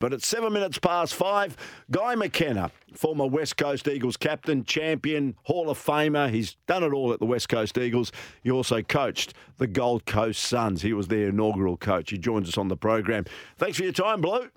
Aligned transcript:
But 0.00 0.12
at 0.12 0.22
seven 0.22 0.52
minutes 0.52 0.78
past 0.78 1.14
five, 1.14 1.56
Guy 1.90 2.14
McKenna, 2.14 2.70
former 2.94 3.26
West 3.26 3.56
Coast 3.56 3.88
Eagles 3.88 4.16
captain, 4.16 4.64
champion, 4.64 5.34
Hall 5.42 5.68
of 5.68 5.78
Famer. 5.78 6.30
He's 6.30 6.56
done 6.68 6.84
it 6.84 6.92
all 6.92 7.12
at 7.12 7.18
the 7.18 7.26
West 7.26 7.48
Coast 7.48 7.76
Eagles. 7.76 8.12
He 8.44 8.50
also 8.50 8.80
coached 8.80 9.34
the 9.56 9.66
Gold 9.66 10.06
Coast 10.06 10.42
Suns. 10.44 10.82
He 10.82 10.92
was 10.92 11.08
their 11.08 11.30
inaugural 11.30 11.76
coach. 11.76 12.10
He 12.10 12.18
joins 12.18 12.48
us 12.48 12.56
on 12.56 12.68
the 12.68 12.76
program. 12.76 13.24
Thanks 13.56 13.76
for 13.76 13.82
your 13.82 13.92
time, 13.92 14.20
Blue. 14.20 14.48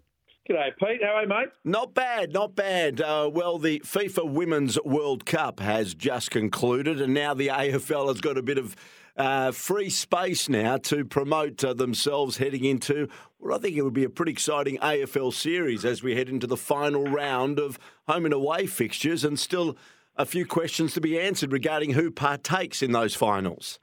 G'day, 0.47 0.71
Pete. 0.77 1.03
How 1.03 1.15
are 1.15 1.21
you, 1.23 1.27
mate? 1.27 1.49
Not 1.63 1.95
bad, 1.95 2.33
not 2.33 2.55
bad. 2.55 3.01
Uh, 3.01 3.29
well, 3.31 3.57
the 3.57 3.79
FIFA 3.79 4.31
Women's 4.31 4.77
World 4.83 5.25
Cup 5.25 5.59
has 5.59 5.95
just 5.95 6.29
concluded, 6.29 7.01
and 7.01 7.13
now 7.13 7.33
the 7.33 7.47
AFL 7.47 8.09
has 8.09 8.21
got 8.21 8.37
a 8.37 8.43
bit 8.43 8.57
of 8.57 8.75
uh, 9.17 9.51
free 9.51 9.89
space 9.89 10.49
now 10.49 10.77
to 10.77 11.05
promote 11.05 11.63
uh, 11.63 11.73
themselves 11.73 12.37
heading 12.37 12.65
into 12.65 13.07
what 13.41 13.55
I 13.55 13.57
think 13.57 13.75
it 13.75 13.81
would 13.81 13.93
be 13.93 14.03
a 14.03 14.09
pretty 14.09 14.31
exciting 14.31 14.77
AFL 14.77 15.33
series 15.33 15.83
as 15.83 16.03
we 16.03 16.15
head 16.15 16.29
into 16.29 16.47
the 16.47 16.57
final 16.57 17.05
round 17.05 17.59
of 17.59 17.79
home 18.07 18.25
and 18.25 18.33
away 18.33 18.67
fixtures, 18.67 19.23
and 19.23 19.39
still 19.39 19.77
a 20.15 20.25
few 20.25 20.45
questions 20.45 20.93
to 20.93 21.01
be 21.01 21.19
answered 21.19 21.51
regarding 21.51 21.91
who 21.91 22.11
partakes 22.11 22.81
in 22.81 22.91
those 22.91 23.15
finals. 23.15 23.79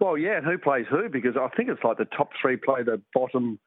Well, 0.00 0.16
yeah, 0.16 0.38
and 0.38 0.46
who 0.46 0.56
plays 0.56 0.86
who? 0.88 1.08
Because 1.08 1.36
I 1.36 1.48
think 1.56 1.68
it's 1.68 1.82
like 1.82 1.98
the 1.98 2.06
top 2.06 2.30
three 2.40 2.56
play 2.56 2.82
the 2.82 3.02
bottom 3.12 3.58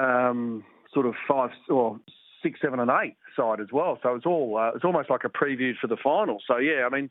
um, 0.00 0.64
sort 0.92 1.06
of 1.06 1.14
five 1.26 1.50
or 1.68 1.98
six, 2.42 2.60
seven, 2.60 2.78
and 2.78 2.90
eight 3.02 3.16
side 3.36 3.60
as 3.60 3.68
well. 3.72 3.98
So 4.02 4.14
it's 4.14 4.26
all 4.26 4.58
uh, 4.58 4.72
it's 4.74 4.84
almost 4.84 5.10
like 5.10 5.24
a 5.24 5.28
preview 5.28 5.72
for 5.80 5.86
the 5.86 5.96
final. 5.96 6.38
So 6.46 6.58
yeah, 6.58 6.86
I 6.86 6.94
mean 6.94 7.10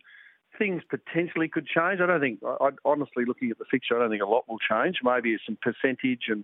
things 0.58 0.84
potentially 0.90 1.48
could 1.48 1.66
change. 1.66 2.02
I 2.02 2.06
don't 2.06 2.20
think, 2.20 2.40
I, 2.44 2.70
honestly, 2.86 3.24
looking 3.26 3.50
at 3.50 3.58
the 3.58 3.66
fixture, 3.72 3.96
I 3.96 4.02
don't 4.02 4.10
think 4.10 4.22
a 4.22 4.28
lot 4.28 4.44
will 4.48 4.60
change. 4.60 4.98
Maybe 5.04 5.38
some 5.46 5.58
percentage 5.62 6.24
and 6.28 6.44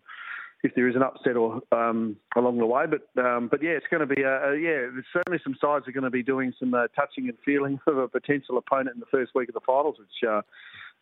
if 0.66 0.74
there 0.76 0.90
is 0.90 0.96
an 0.96 1.04
upset 1.04 1.38
or 1.38 1.62
um, 1.72 2.18
along 2.36 2.58
the 2.58 2.66
way. 2.66 2.86
But 2.88 3.24
um, 3.24 3.48
but 3.50 3.62
yeah, 3.62 3.72
it's 3.72 3.86
going 3.90 4.08
to 4.08 4.14
be 4.16 4.24
a, 4.24 4.52
a, 4.52 4.58
yeah. 4.58 4.90
There's 4.92 5.06
certainly 5.14 5.40
some 5.44 5.56
sides 5.62 5.88
are 5.88 5.92
going 5.92 6.04
to 6.04 6.10
be 6.10 6.24
doing 6.24 6.54
some 6.60 6.74
uh, 6.74 6.88
touching 6.96 7.30
and 7.30 7.38
feeling 7.46 7.80
of 7.88 7.98
a 7.98 8.08
potential 8.08 8.58
opponent 8.58 8.96
in 8.96 9.00
the 9.00 9.06
first 9.12 9.32
week 9.36 9.50
of 9.50 9.54
the 9.54 9.62
finals, 9.66 9.96
which. 10.00 10.30
Uh, 10.30 10.42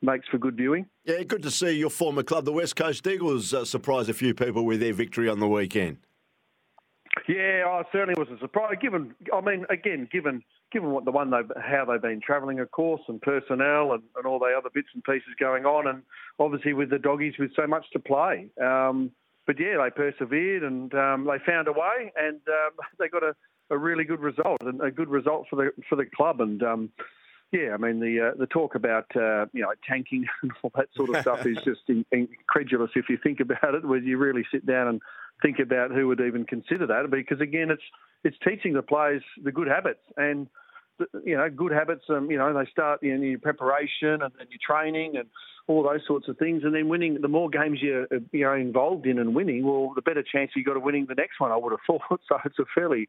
makes 0.01 0.27
for 0.27 0.37
good 0.37 0.57
viewing. 0.57 0.85
Yeah, 1.05 1.23
good 1.23 1.43
to 1.43 1.51
see 1.51 1.71
your 1.71 1.89
former 1.89 2.23
club, 2.23 2.43
the 2.43 2.51
West 2.51 2.75
Coast 2.75 3.07
Eagles, 3.07 3.53
uh, 3.53 3.63
surprise 3.63 4.09
a 4.09 4.13
few 4.13 4.33
people 4.33 4.65
with 4.65 4.81
their 4.81 4.91
victory 4.91 5.29
on 5.29 5.39
the 5.39 5.47
weekend. 5.47 5.95
Yeah, 7.27 7.63
I 7.67 7.83
certainly 7.91 8.15
was 8.17 8.27
a 8.35 8.39
surprise. 8.39 8.75
Given, 8.81 9.15
I 9.33 9.39
mean, 9.39 9.65
again, 9.69 10.09
given 10.11 10.43
given 10.71 10.89
what 10.89 11.05
the 11.05 11.11
one 11.11 11.29
they 11.29 11.41
how 11.61 11.85
they've 11.85 12.01
been 12.01 12.19
travelling, 12.19 12.59
of 12.59 12.71
course, 12.71 13.01
and 13.07 13.21
personnel 13.21 13.93
and, 13.93 14.03
and 14.17 14.25
all 14.25 14.39
the 14.39 14.53
other 14.57 14.69
bits 14.73 14.89
and 14.93 15.03
pieces 15.03 15.29
going 15.39 15.65
on, 15.65 15.87
and 15.87 16.03
obviously 16.39 16.73
with 16.73 16.89
the 16.89 16.99
doggies 16.99 17.35
with 17.39 17.51
so 17.55 17.67
much 17.67 17.85
to 17.93 17.99
play. 17.99 18.49
Um, 18.61 19.11
but 19.45 19.59
yeah, 19.59 19.77
they 19.83 19.89
persevered 19.89 20.63
and 20.63 20.93
um, 20.93 21.25
they 21.25 21.43
found 21.45 21.67
a 21.67 21.71
way, 21.71 22.11
and 22.15 22.39
um, 22.47 22.71
they 22.99 23.07
got 23.07 23.23
a, 23.23 23.35
a, 23.69 23.77
really 23.77 24.03
good 24.03 24.19
result 24.19 24.61
and 24.61 24.81
a 24.81 24.91
good 24.91 25.09
result 25.09 25.47
for 25.49 25.55
the 25.55 25.71
for 25.89 25.95
the 25.95 26.05
club. 26.05 26.41
And 26.41 26.61
um, 26.63 26.89
yeah, 27.51 27.73
I 27.73 27.77
mean 27.77 27.99
the 27.99 28.29
uh, 28.31 28.37
the 28.37 28.47
talk 28.47 28.75
about 28.75 29.05
uh, 29.15 29.45
you 29.53 29.61
know 29.61 29.73
tanking 29.87 30.25
and 30.41 30.51
all 30.61 30.71
that 30.75 30.89
sort 30.95 31.09
of 31.09 31.21
stuff 31.21 31.45
is 31.45 31.57
just 31.63 31.81
in, 31.87 32.05
incredulous 32.11 32.91
if 32.95 33.09
you 33.09 33.17
think 33.21 33.39
about 33.39 33.75
it. 33.75 33.85
Where 33.85 33.99
you 33.99 34.17
really 34.17 34.45
sit 34.51 34.65
down 34.65 34.87
and 34.87 35.01
think 35.41 35.59
about 35.59 35.91
who 35.91 36.07
would 36.07 36.21
even 36.21 36.45
consider 36.45 36.87
that, 36.87 37.09
because 37.11 37.41
again, 37.41 37.69
it's 37.69 37.83
it's 38.23 38.37
teaching 38.47 38.73
the 38.73 38.81
players 38.81 39.23
the 39.43 39.51
good 39.51 39.67
habits 39.67 40.03
and 40.17 40.47
you 41.25 41.37
know, 41.37 41.49
good 41.49 41.71
habits. 41.71 42.03
Um, 42.09 42.29
you 42.29 42.37
know, 42.37 42.53
they 42.53 42.69
start 42.69 43.03
in 43.03 43.21
your 43.21 43.39
preparation 43.39 44.21
and 44.21 44.31
then 44.37 44.47
your 44.49 44.59
training 44.65 45.17
and 45.17 45.27
all 45.67 45.83
those 45.83 46.01
sorts 46.05 46.27
of 46.27 46.37
things. 46.37 46.63
And 46.63 46.73
then 46.73 46.89
winning, 46.89 47.19
the 47.21 47.27
more 47.27 47.49
games 47.49 47.79
you're 47.81 48.07
you 48.31 48.49
involved 48.51 49.05
in 49.05 49.19
and 49.19 49.35
winning, 49.35 49.65
well, 49.65 49.93
the 49.95 50.01
better 50.01 50.23
chance 50.23 50.51
you 50.55 50.63
got 50.63 50.77
of 50.77 50.83
winning 50.83 51.05
the 51.07 51.15
next 51.15 51.39
one. 51.39 51.51
I 51.51 51.57
would 51.57 51.71
have 51.71 51.79
thought. 51.87 52.21
So 52.27 52.37
it's 52.45 52.59
a 52.59 52.65
fairly 52.73 53.07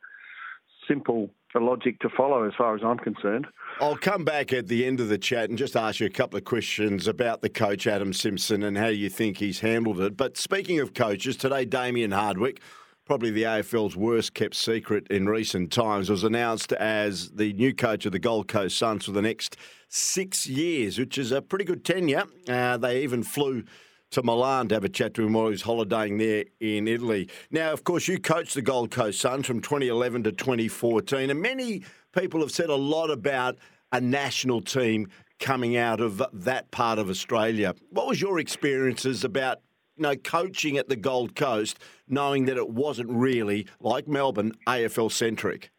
simple 0.88 1.30
logic 1.54 2.00
to 2.00 2.08
follow 2.08 2.46
as 2.46 2.52
far 2.58 2.74
as 2.74 2.82
I'm 2.84 2.98
concerned. 2.98 3.46
I'll 3.80 3.96
come 3.96 4.24
back 4.24 4.52
at 4.52 4.66
the 4.66 4.84
end 4.84 5.00
of 5.00 5.08
the 5.08 5.18
chat 5.18 5.48
and 5.48 5.56
just 5.56 5.76
ask 5.76 6.00
you 6.00 6.06
a 6.06 6.10
couple 6.10 6.36
of 6.36 6.44
questions 6.44 7.06
about 7.06 7.42
the 7.42 7.48
coach 7.48 7.86
Adam 7.86 8.12
Simpson 8.12 8.62
and 8.64 8.76
how 8.76 8.88
you 8.88 9.08
think 9.08 9.38
he's 9.38 9.60
handled 9.60 10.00
it. 10.00 10.16
But 10.16 10.36
speaking 10.36 10.80
of 10.80 10.94
coaches, 10.94 11.36
today 11.36 11.64
Damien 11.64 12.10
Hardwick 12.10 12.60
probably 13.04 13.30
the 13.30 13.42
AFL's 13.42 13.96
worst 13.96 14.34
kept 14.34 14.54
secret 14.54 15.06
in 15.08 15.28
recent 15.28 15.70
times, 15.70 16.08
was 16.08 16.24
announced 16.24 16.72
as 16.72 17.30
the 17.30 17.52
new 17.52 17.74
coach 17.74 18.06
of 18.06 18.12
the 18.12 18.18
Gold 18.18 18.48
Coast 18.48 18.78
Suns 18.78 19.04
for 19.04 19.12
the 19.12 19.22
next 19.22 19.56
six 19.88 20.46
years, 20.46 20.98
which 20.98 21.18
is 21.18 21.30
a 21.30 21.42
pretty 21.42 21.64
good 21.64 21.84
tenure. 21.84 22.24
Uh, 22.48 22.76
they 22.76 23.02
even 23.02 23.22
flew 23.22 23.64
to 24.10 24.22
Milan 24.22 24.68
to 24.68 24.76
have 24.76 24.84
a 24.84 24.88
chat 24.88 25.12
to 25.14 25.26
him 25.26 25.34
while 25.34 25.46
he 25.46 25.50
was 25.50 25.62
holidaying 25.62 26.18
there 26.18 26.44
in 26.60 26.88
Italy. 26.88 27.28
Now, 27.50 27.72
of 27.72 27.84
course, 27.84 28.08
you 28.08 28.18
coached 28.18 28.54
the 28.54 28.62
Gold 28.62 28.90
Coast 28.90 29.20
Suns 29.20 29.46
from 29.46 29.60
2011 29.60 30.24
to 30.24 30.32
2014, 30.32 31.30
and 31.30 31.42
many 31.42 31.82
people 32.12 32.40
have 32.40 32.52
said 32.52 32.70
a 32.70 32.76
lot 32.76 33.10
about 33.10 33.56
a 33.92 34.00
national 34.00 34.60
team 34.62 35.08
coming 35.40 35.76
out 35.76 36.00
of 36.00 36.22
that 36.32 36.70
part 36.70 36.98
of 36.98 37.10
Australia. 37.10 37.74
What 37.90 38.06
was 38.06 38.20
your 38.20 38.38
experiences 38.38 39.24
about 39.24 39.58
you 39.96 40.02
know, 40.02 40.16
coaching 40.16 40.76
at 40.76 40.88
the 40.88 40.96
Gold 40.96 41.34
Coast, 41.36 41.78
knowing 42.08 42.46
that 42.46 42.56
it 42.56 42.68
wasn't 42.68 43.10
really 43.10 43.66
like 43.80 44.08
Melbourne 44.08 44.52
AFL 44.66 45.10
centric? 45.10 45.70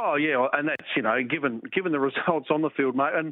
Oh 0.00 0.16
yeah, 0.16 0.46
and 0.52 0.68
that's 0.68 0.88
you 0.96 1.02
know 1.02 1.22
given 1.22 1.60
given 1.72 1.92
the 1.92 2.00
results 2.00 2.48
on 2.50 2.62
the 2.62 2.70
field, 2.70 2.96
mate, 2.96 3.14
and 3.14 3.28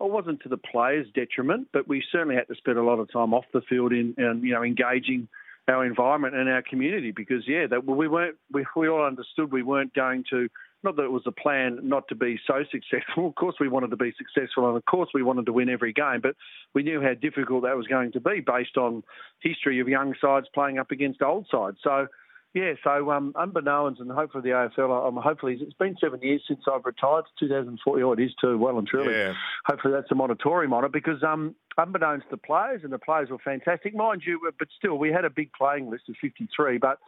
it 0.00 0.10
wasn't 0.10 0.42
to 0.42 0.48
the 0.48 0.56
players' 0.56 1.06
detriment, 1.14 1.68
but 1.72 1.86
we 1.86 2.02
certainly 2.10 2.34
had 2.34 2.48
to 2.48 2.54
spend 2.54 2.78
a 2.78 2.82
lot 2.82 2.98
of 2.98 3.10
time 3.12 3.32
off 3.34 3.44
the 3.52 3.60
field 3.68 3.92
in, 3.92 4.14
in 4.18 4.40
you 4.42 4.52
know 4.52 4.62
engaging 4.62 5.28
our 5.68 5.84
environment 5.84 6.34
and 6.34 6.48
our 6.48 6.62
community 6.62 7.10
because 7.10 7.44
yeah, 7.46 7.66
that 7.66 7.86
we 7.86 8.08
weren't 8.08 8.36
we, 8.52 8.64
we 8.76 8.88
all 8.88 9.04
understood 9.04 9.52
we 9.52 9.62
weren't 9.62 9.94
going 9.94 10.24
to 10.30 10.48
not 10.84 10.96
that 10.96 11.04
it 11.04 11.12
was 11.12 11.22
a 11.26 11.32
plan 11.32 11.80
not 11.82 12.06
to 12.08 12.14
be 12.14 12.38
so 12.46 12.64
successful. 12.70 13.26
Of 13.34 13.34
course, 13.36 13.56
we 13.58 13.68
wanted 13.68 13.90
to 13.90 13.96
be 13.96 14.12
successful, 14.16 14.68
and 14.68 14.76
of 14.76 14.84
course, 14.84 15.08
we 15.14 15.22
wanted 15.22 15.46
to 15.46 15.52
win 15.52 15.68
every 15.68 15.92
game. 15.92 16.20
But 16.22 16.36
we 16.74 16.82
knew 16.82 17.00
how 17.00 17.14
difficult 17.14 17.62
that 17.62 17.76
was 17.76 17.86
going 17.86 18.12
to 18.12 18.20
be 18.20 18.40
based 18.40 18.76
on 18.76 19.02
history 19.40 19.80
of 19.80 19.88
young 19.88 20.14
sides 20.20 20.46
playing 20.54 20.78
up 20.78 20.90
against 20.90 21.22
old 21.22 21.46
sides. 21.50 21.78
So, 21.82 22.06
yeah, 22.52 22.74
so 22.84 23.10
um, 23.10 23.32
unbeknownst, 23.34 24.00
and 24.00 24.10
hopefully 24.10 24.42
the 24.42 24.50
AFL, 24.50 25.08
um, 25.08 25.16
hopefully 25.16 25.58
it's 25.60 25.74
been 25.74 25.96
seven 26.00 26.20
years 26.22 26.42
since 26.46 26.60
I've 26.72 26.84
retired, 26.84 27.24
2040. 27.40 28.02
Oh, 28.02 28.12
it 28.12 28.20
is 28.20 28.32
too, 28.40 28.56
well 28.58 28.78
and 28.78 28.86
truly. 28.86 29.12
Yeah. 29.12 29.32
Hopefully 29.66 29.94
that's 29.94 30.10
a 30.12 30.14
moratorium 30.14 30.72
on 30.72 30.84
it 30.84 30.92
because 30.92 31.22
um, 31.22 31.54
unbeknownst 31.76 32.26
to 32.30 32.36
the 32.36 32.36
players, 32.36 32.82
and 32.84 32.92
the 32.92 32.98
players 32.98 33.30
were 33.30 33.38
fantastic, 33.38 33.94
mind 33.94 34.22
you, 34.24 34.38
but 34.58 34.68
still, 34.78 34.98
we 34.98 35.10
had 35.10 35.24
a 35.24 35.30
big 35.30 35.50
playing 35.52 35.90
list 35.90 36.08
of 36.08 36.16
53, 36.20 36.78
but 36.78 36.98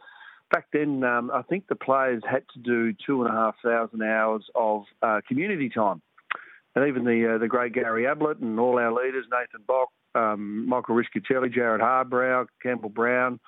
back 0.51 0.67
then, 0.71 1.03
um, 1.03 1.31
I 1.33 1.41
think 1.41 1.67
the 1.67 1.75
players 1.75 2.23
had 2.29 2.43
to 2.53 2.59
do 2.59 2.93
two 3.05 3.23
and 3.23 3.31
a 3.31 3.33
half 3.33 3.55
thousand 3.63 4.01
hours 4.03 4.43
of 4.55 4.83
uh, 5.01 5.21
community 5.27 5.69
time. 5.69 6.01
And 6.75 6.87
even 6.87 7.05
the 7.05 7.35
uh, 7.35 7.37
the 7.39 7.47
great 7.47 7.73
Gary 7.73 8.05
Ablett 8.05 8.37
and 8.37 8.59
all 8.59 8.77
our 8.77 8.91
leaders, 8.91 9.25
Nathan 9.31 9.65
Bock, 9.67 9.89
um, 10.13 10.67
Michael 10.67 10.95
Rischitelli, 10.95 11.53
Jarrod 11.53 11.79
Harbrow, 11.79 12.45
Campbell 12.61 12.89
Brown, 12.89 13.39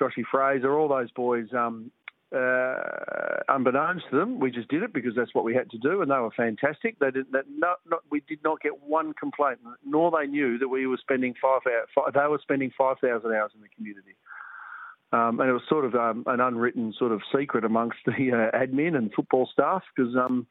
Joshy 0.00 0.24
Fraser, 0.28 0.76
all 0.76 0.88
those 0.88 1.10
boys, 1.12 1.46
um, 1.56 1.92
uh, 2.34 2.74
unbeknownst 3.48 4.06
to 4.10 4.16
them, 4.16 4.40
we 4.40 4.50
just 4.50 4.68
did 4.68 4.82
it 4.82 4.92
because 4.92 5.14
that's 5.14 5.34
what 5.34 5.44
we 5.44 5.54
had 5.54 5.70
to 5.70 5.78
do, 5.78 6.00
and 6.00 6.10
they 6.10 6.16
were 6.16 6.30
fantastic. 6.30 6.98
They 6.98 7.10
did 7.10 7.26
that. 7.32 7.44
Not, 7.48 7.78
not, 7.88 8.00
we 8.10 8.22
did 8.26 8.42
not 8.42 8.60
get 8.60 8.82
one 8.82 9.12
complaint, 9.12 9.58
nor 9.84 10.10
they 10.10 10.26
knew 10.26 10.58
that 10.58 10.68
we 10.68 10.86
were 10.86 10.96
spending 10.96 11.34
five. 11.40 11.60
Five, 11.94 12.14
they 12.14 12.26
were 12.28 12.40
spending 12.42 12.72
five 12.76 12.96
thousand 13.00 13.32
hours 13.34 13.52
in 13.54 13.60
the 13.60 13.68
community. 13.68 14.16
Um, 15.12 15.40
and 15.40 15.50
it 15.50 15.52
was 15.52 15.62
sort 15.68 15.84
of 15.84 15.94
um, 15.94 16.24
an 16.26 16.40
unwritten 16.40 16.94
sort 16.98 17.12
of 17.12 17.20
secret 17.36 17.64
amongst 17.64 17.98
the 18.06 18.12
uh, 18.52 18.56
admin 18.56 18.96
and 18.96 19.12
football 19.14 19.48
staff 19.52 19.82
because 19.94 20.14
um, 20.16 20.46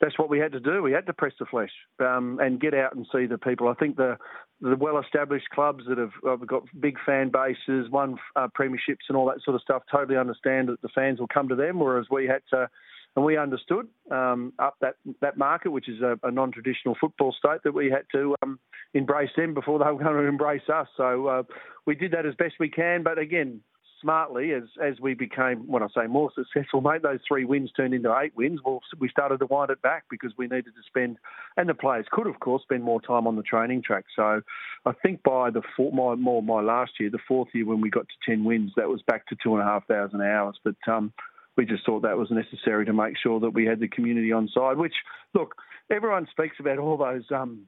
that's 0.00 0.18
what 0.18 0.30
we 0.30 0.38
had 0.38 0.52
to 0.52 0.60
do. 0.60 0.82
We 0.82 0.92
had 0.92 1.06
to 1.06 1.12
press 1.12 1.32
the 1.38 1.46
flesh 1.46 1.70
um, 2.00 2.38
and 2.40 2.60
get 2.60 2.74
out 2.74 2.94
and 2.94 3.06
see 3.12 3.26
the 3.26 3.38
people. 3.38 3.68
I 3.68 3.74
think 3.74 3.96
the 3.96 4.16
the 4.62 4.76
well-established 4.76 5.48
clubs 5.54 5.84
that 5.88 5.96
have, 5.96 6.12
have 6.26 6.46
got 6.46 6.64
big 6.78 6.96
fan 7.06 7.30
bases, 7.30 7.90
won 7.90 8.18
uh, 8.36 8.46
premierships 8.48 9.08
and 9.08 9.16
all 9.16 9.26
that 9.26 9.42
sort 9.42 9.54
of 9.54 9.62
stuff, 9.62 9.82
totally 9.90 10.18
understand 10.18 10.68
that 10.68 10.82
the 10.82 10.90
fans 10.94 11.18
will 11.18 11.28
come 11.28 11.48
to 11.48 11.54
them, 11.54 11.78
whereas 11.78 12.06
we 12.10 12.26
had 12.26 12.42
to. 12.50 12.68
And 13.16 13.24
we 13.24 13.36
understood 13.36 13.88
um, 14.12 14.52
up 14.60 14.76
that, 14.82 14.94
that 15.20 15.36
market, 15.36 15.70
which 15.70 15.88
is 15.88 16.00
a, 16.00 16.16
a, 16.22 16.30
non-traditional 16.30 16.94
football 17.00 17.34
state, 17.36 17.60
that 17.64 17.72
we 17.72 17.90
had 17.90 18.04
to 18.12 18.36
um, 18.42 18.60
embrace 18.94 19.30
them 19.36 19.52
before 19.52 19.80
they 19.80 19.86
were 19.86 19.98
going 20.00 20.14
to 20.22 20.28
embrace 20.28 20.68
us. 20.72 20.86
So 20.96 21.26
uh, 21.26 21.42
we 21.86 21.96
did 21.96 22.12
that 22.12 22.24
as 22.24 22.36
best 22.36 22.54
we 22.60 22.68
can. 22.68 23.02
But 23.02 23.18
again, 23.18 23.62
smartly 24.00 24.52
as 24.52 24.64
as 24.82 25.00
we 25.00 25.14
became, 25.14 25.66
when 25.66 25.82
I 25.82 25.88
say 25.94 26.06
more 26.06 26.30
successful, 26.34 26.80
mate, 26.80 27.02
those 27.02 27.20
three 27.26 27.44
wins 27.44 27.70
turned 27.72 27.94
into 27.94 28.14
eight 28.18 28.34
wins. 28.36 28.60
Well, 28.64 28.80
we 28.98 29.08
started 29.08 29.38
to 29.40 29.46
wind 29.46 29.70
it 29.70 29.82
back 29.82 30.04
because 30.10 30.32
we 30.36 30.46
needed 30.46 30.74
to 30.74 30.82
spend, 30.86 31.18
and 31.56 31.68
the 31.68 31.74
players 31.74 32.06
could, 32.10 32.26
of 32.26 32.40
course, 32.40 32.62
spend 32.62 32.82
more 32.82 33.00
time 33.00 33.26
on 33.26 33.36
the 33.36 33.42
training 33.42 33.82
track. 33.82 34.04
So, 34.16 34.42
I 34.86 34.92
think 35.02 35.22
by 35.22 35.50
the 35.50 35.62
four, 35.76 35.92
my 35.92 36.14
more 36.14 36.42
my 36.42 36.60
last 36.60 36.92
year, 36.98 37.10
the 37.10 37.18
fourth 37.28 37.48
year 37.52 37.66
when 37.66 37.80
we 37.80 37.90
got 37.90 38.06
to 38.08 38.30
ten 38.30 38.44
wins, 38.44 38.72
that 38.76 38.88
was 38.88 39.02
back 39.02 39.26
to 39.28 39.36
two 39.42 39.54
and 39.54 39.62
a 39.62 39.66
half 39.66 39.86
thousand 39.86 40.22
hours. 40.22 40.58
But 40.64 40.76
um, 40.86 41.12
we 41.56 41.66
just 41.66 41.84
thought 41.84 42.02
that 42.02 42.18
was 42.18 42.30
necessary 42.30 42.86
to 42.86 42.92
make 42.92 43.16
sure 43.22 43.40
that 43.40 43.50
we 43.50 43.66
had 43.66 43.80
the 43.80 43.88
community 43.88 44.32
on 44.32 44.48
side. 44.54 44.76
Which, 44.76 44.94
look, 45.34 45.54
everyone 45.90 46.26
speaks 46.30 46.56
about 46.58 46.78
all 46.78 46.96
those 46.96 47.24
um, 47.30 47.66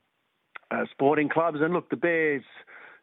uh, 0.70 0.84
sporting 0.90 1.28
clubs, 1.28 1.58
and 1.60 1.72
look, 1.72 1.90
the 1.90 1.96
Bears 1.96 2.44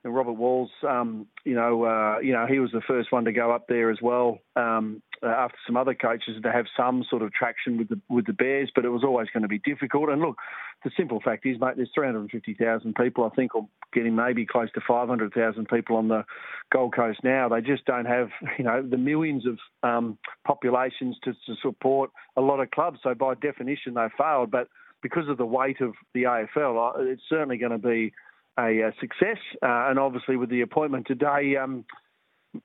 and 0.03 0.15
Robert 0.15 0.33
Walls, 0.33 0.71
um, 0.87 1.27
you 1.43 1.55
know, 1.55 1.83
uh, 1.83 2.19
you 2.19 2.31
know, 2.31 2.45
he 2.47 2.59
was 2.59 2.71
the 2.71 2.81
first 2.87 3.11
one 3.11 3.25
to 3.25 3.33
go 3.33 3.51
up 3.51 3.67
there 3.67 3.91
as 3.91 3.97
well. 4.01 4.39
Um, 4.55 5.01
uh, 5.21 5.27
after 5.27 5.57
some 5.67 5.75
other 5.75 5.93
coaches 5.93 6.41
to 6.41 6.51
have 6.51 6.65
some 6.77 7.03
sort 7.09 7.21
of 7.21 7.33
traction 7.33 7.77
with 7.77 7.89
the 7.89 7.99
with 8.07 8.25
the 8.25 8.31
Bears, 8.31 8.71
but 8.73 8.85
it 8.85 8.89
was 8.89 9.03
always 9.03 9.27
going 9.33 9.41
to 9.43 9.49
be 9.49 9.59
difficult. 9.59 10.09
And 10.09 10.21
look, 10.21 10.37
the 10.85 10.91
simple 10.95 11.19
fact 11.19 11.45
is, 11.45 11.59
mate, 11.59 11.73
there's 11.75 11.91
350,000 11.93 12.95
people, 12.95 13.25
I 13.25 13.35
think, 13.35 13.53
or 13.53 13.67
getting 13.91 14.15
maybe 14.15 14.45
close 14.45 14.71
to 14.73 14.81
500,000 14.87 15.67
people 15.67 15.97
on 15.97 16.07
the 16.07 16.23
Gold 16.71 16.95
Coast 16.95 17.19
now. 17.21 17.49
They 17.49 17.59
just 17.59 17.83
don't 17.83 18.05
have, 18.05 18.29
you 18.57 18.63
know, 18.63 18.81
the 18.81 18.97
millions 18.97 19.45
of 19.45 19.57
um, 19.83 20.17
populations 20.47 21.17
to, 21.23 21.33
to 21.33 21.55
support 21.61 22.11
a 22.37 22.41
lot 22.41 22.61
of 22.61 22.71
clubs. 22.71 22.99
So 23.03 23.13
by 23.13 23.33
definition, 23.33 23.95
they 23.95 24.07
failed. 24.17 24.51
But 24.51 24.69
because 25.01 25.27
of 25.27 25.37
the 25.37 25.45
weight 25.45 25.81
of 25.81 25.93
the 26.13 26.23
AFL, 26.23 26.93
it's 27.11 27.23
certainly 27.27 27.57
going 27.57 27.73
to 27.73 27.77
be 27.77 28.13
a, 28.59 28.81
a 28.81 28.93
success. 28.99 29.37
Uh, 29.63 29.89
and 29.89 29.97
obviously, 29.97 30.35
with 30.35 30.49
the 30.49 30.61
appointment 30.61 31.07
today, 31.07 31.55
um, 31.55 31.85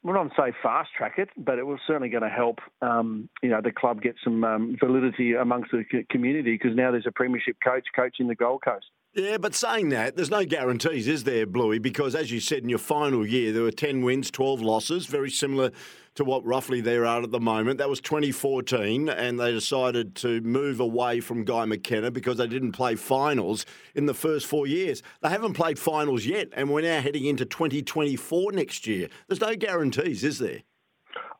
we're 0.02 0.14
not 0.14 0.32
say 0.37 0.52
fast 0.62 0.91
track 0.96 1.14
it, 1.19 1.29
but 1.37 1.58
it 1.58 1.67
was 1.67 1.79
certainly 1.87 2.08
going 2.08 2.23
to 2.23 2.29
help, 2.29 2.58
um, 2.81 3.29
you 3.43 3.50
know, 3.50 3.61
the 3.62 3.73
club 3.73 4.00
get 4.00 4.17
some 4.25 4.43
um, 4.44 4.76
validity 4.82 5.35
amongst 5.35 5.70
the 5.70 5.85
community 6.11 6.52
because 6.52 6.76
now 6.76 6.91
there's 6.91 7.06
a 7.06 7.12
premiership 7.12 7.56
coach 7.62 7.85
coaching 7.94 8.29
the 8.29 8.35
Gold 8.35 8.62
Coast. 8.64 8.87
Yeah, 9.16 9.38
but 9.38 9.55
saying 9.55 9.90
that, 9.90 10.16
there's 10.16 10.31
no 10.31 10.44
guarantees, 10.44 11.06
is 11.06 11.22
there, 11.22 11.46
Bluey? 11.46 11.78
Because 11.78 12.16
as 12.16 12.32
you 12.32 12.40
said 12.40 12.64
in 12.64 12.69
your 12.69 12.81
final 12.81 13.25
year, 13.25 13.52
there 13.52 13.62
were 13.62 13.70
10 13.70 14.02
wins, 14.02 14.28
12 14.28 14.61
losses, 14.61 15.06
very 15.06 15.31
similar 15.31 15.70
to 16.16 16.25
what 16.25 16.44
roughly 16.44 16.81
they're 16.81 17.05
at 17.05 17.22
at 17.22 17.31
the 17.31 17.38
moment. 17.38 17.78
That 17.78 17.88
was 17.88 18.00
2014, 18.00 19.08
and 19.08 19.38
they 19.38 19.52
decided 19.52 20.16
to 20.16 20.40
move 20.40 20.81
away 20.81 21.20
from 21.20 21.44
Guy 21.44 21.64
McKenna 21.64 22.11
because 22.11 22.38
they 22.38 22.49
didn't 22.49 22.72
play 22.72 22.96
finals 22.96 23.66
in 23.94 24.06
the 24.06 24.14
first 24.14 24.46
four 24.46 24.66
years. 24.66 25.00
They 25.22 25.28
haven't 25.28 25.55
played 25.55 25.78
finals 25.78 26.26
yet, 26.26 26.49
and 26.52 26.69
we're 26.69 26.82
now 26.82 27.00
heading 27.00 27.26
into 27.26 27.44
2024 27.44 28.50
next 28.50 28.84
year. 28.84 29.08
There's 29.28 29.40
no 29.40 29.55
guarantees, 29.55 30.25
is 30.25 30.40
there? 30.40 30.62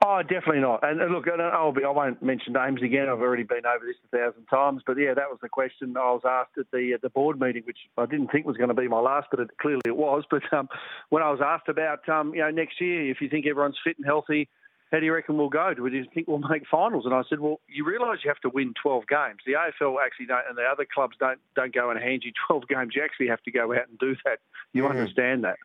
Oh, 0.03 0.23
definitely 0.23 0.61
not. 0.61 0.81
And 0.83 1.01
look, 1.13 1.27
I'll 1.29 1.73
be, 1.73 1.85
I 1.85 1.91
won't 1.91 2.23
mention 2.23 2.53
names 2.53 2.83
again. 2.83 3.09
I've 3.09 3.21
already 3.21 3.43
been 3.43 3.65
over 3.65 3.87
this 3.87 3.97
a 4.13 4.17
thousand 4.17 4.47
times. 4.47 4.83
But 4.87 4.99
yeah, 4.99 5.15
that 5.15 5.31
was 5.31 5.39
the 5.41 5.49
question 5.49 5.97
I 5.97 6.13
was 6.13 6.23
asked 6.27 6.59
at 6.59 6.71
the 6.73 6.93
at 6.93 7.01
the 7.01 7.09
board 7.11 7.41
meeting, 7.41 7.63
which 7.65 7.79
I 7.97 8.07
didn't 8.07 8.29
think 8.29 8.45
was 8.45 8.57
going 8.57 8.69
to 8.69 8.75
be 8.75 8.89
my 8.89 9.01
last, 9.01 9.29
but 9.31 9.41
it, 9.41 9.51
clearly 9.59 9.81
it 9.87 9.97
was. 9.97 10.25
But 10.31 10.43
um, 10.53 10.69
when 11.09 11.23
I 11.23 11.31
was 11.31 11.41
asked 11.45 11.69
about 11.69 12.07
um, 12.09 12.35
you 12.35 12.41
know 12.41 12.51
next 12.51 12.81
year, 12.81 13.11
if 13.11 13.21
you 13.21 13.29
think 13.29 13.47
everyone's 13.47 13.79
fit 13.83 13.97
and 13.97 14.05
healthy, 14.05 14.49
how 14.95 15.01
do 15.01 15.07
you 15.07 15.15
reckon 15.15 15.37
we'll 15.37 15.49
go? 15.49 15.75
Do 15.75 15.87
you 15.87 16.07
think 16.13 16.29
we'll 16.29 16.39
make 16.51 16.67
finals? 16.71 17.05
And 17.05 17.15
I 17.15 17.23
said, 17.29 17.41
well, 17.41 17.61
you 17.69 17.85
realise 17.85 18.21
you 18.25 18.31
have 18.31 18.41
to 18.41 18.49
win 18.49 18.75
12 18.81 19.07
games. 19.09 19.39
The 19.47 19.53
AFL 19.53 19.97
actually 20.05 20.27
don't, 20.27 20.45
and 20.49 20.57
the 20.57 20.65
other 20.65 20.87
clubs 20.93 21.17
don't 21.19 21.41
don't 21.57 21.75
go 21.75 21.91
and 21.91 22.01
hand 22.01 22.23
you 22.25 22.33
12 22.47 22.69
games. 22.69 22.93
You 22.95 23.03
actually 23.03 23.29
have 23.29 23.43
to 23.43 23.51
go 23.51 23.73
out 23.73 23.89
and 23.89 23.99
do 23.99 24.17
that. 24.25 24.39
You 24.73 24.85
mm. 24.85 24.91
understand 24.91 25.45
that. 25.45 25.59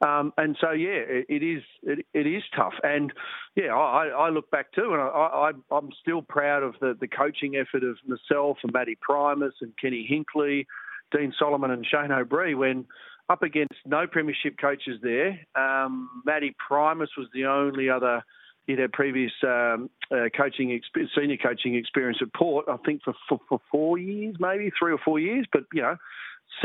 Um, 0.00 0.32
and 0.36 0.56
so, 0.60 0.70
yeah, 0.70 0.90
it, 0.90 1.26
it 1.28 1.42
is 1.42 1.62
it, 1.82 2.06
it 2.14 2.26
is 2.26 2.42
tough. 2.54 2.74
And 2.82 3.12
yeah, 3.56 3.74
I, 3.74 4.06
I 4.06 4.28
look 4.30 4.50
back 4.50 4.72
too, 4.72 4.92
and 4.92 5.00
I, 5.00 5.50
I, 5.72 5.76
am 5.76 5.90
still 6.00 6.22
proud 6.22 6.62
of 6.62 6.74
the, 6.80 6.96
the 6.98 7.08
coaching 7.08 7.56
effort 7.56 7.82
of 7.82 7.96
myself 8.06 8.58
and 8.62 8.72
Matty 8.72 8.96
Primus 9.00 9.54
and 9.60 9.72
Kenny 9.80 10.08
Hinkley, 10.08 10.66
Dean 11.10 11.32
Solomon 11.38 11.70
and 11.70 11.84
Shane 11.84 12.12
O'Brien 12.12 12.58
when 12.58 12.86
up 13.28 13.42
against 13.42 13.74
no 13.84 14.06
premiership 14.06 14.56
coaches 14.60 15.00
there. 15.02 15.40
Um, 15.54 16.22
Matty 16.24 16.54
Primus 16.66 17.10
was 17.16 17.28
the 17.34 17.46
only 17.46 17.90
other. 17.90 18.22
He'd 18.66 18.78
had 18.78 18.92
previous 18.92 19.32
um, 19.42 19.88
uh, 20.10 20.28
coaching, 20.36 20.78
senior 21.16 21.38
coaching 21.38 21.74
experience 21.74 22.18
at 22.20 22.32
Port, 22.34 22.66
I 22.68 22.76
think 22.84 23.02
for, 23.02 23.14
for, 23.28 23.40
for 23.48 23.60
four 23.70 23.98
years, 23.98 24.36
maybe 24.38 24.70
three 24.78 24.92
or 24.92 24.98
four 25.02 25.18
years. 25.18 25.46
But 25.50 25.62
you 25.72 25.82
know, 25.82 25.96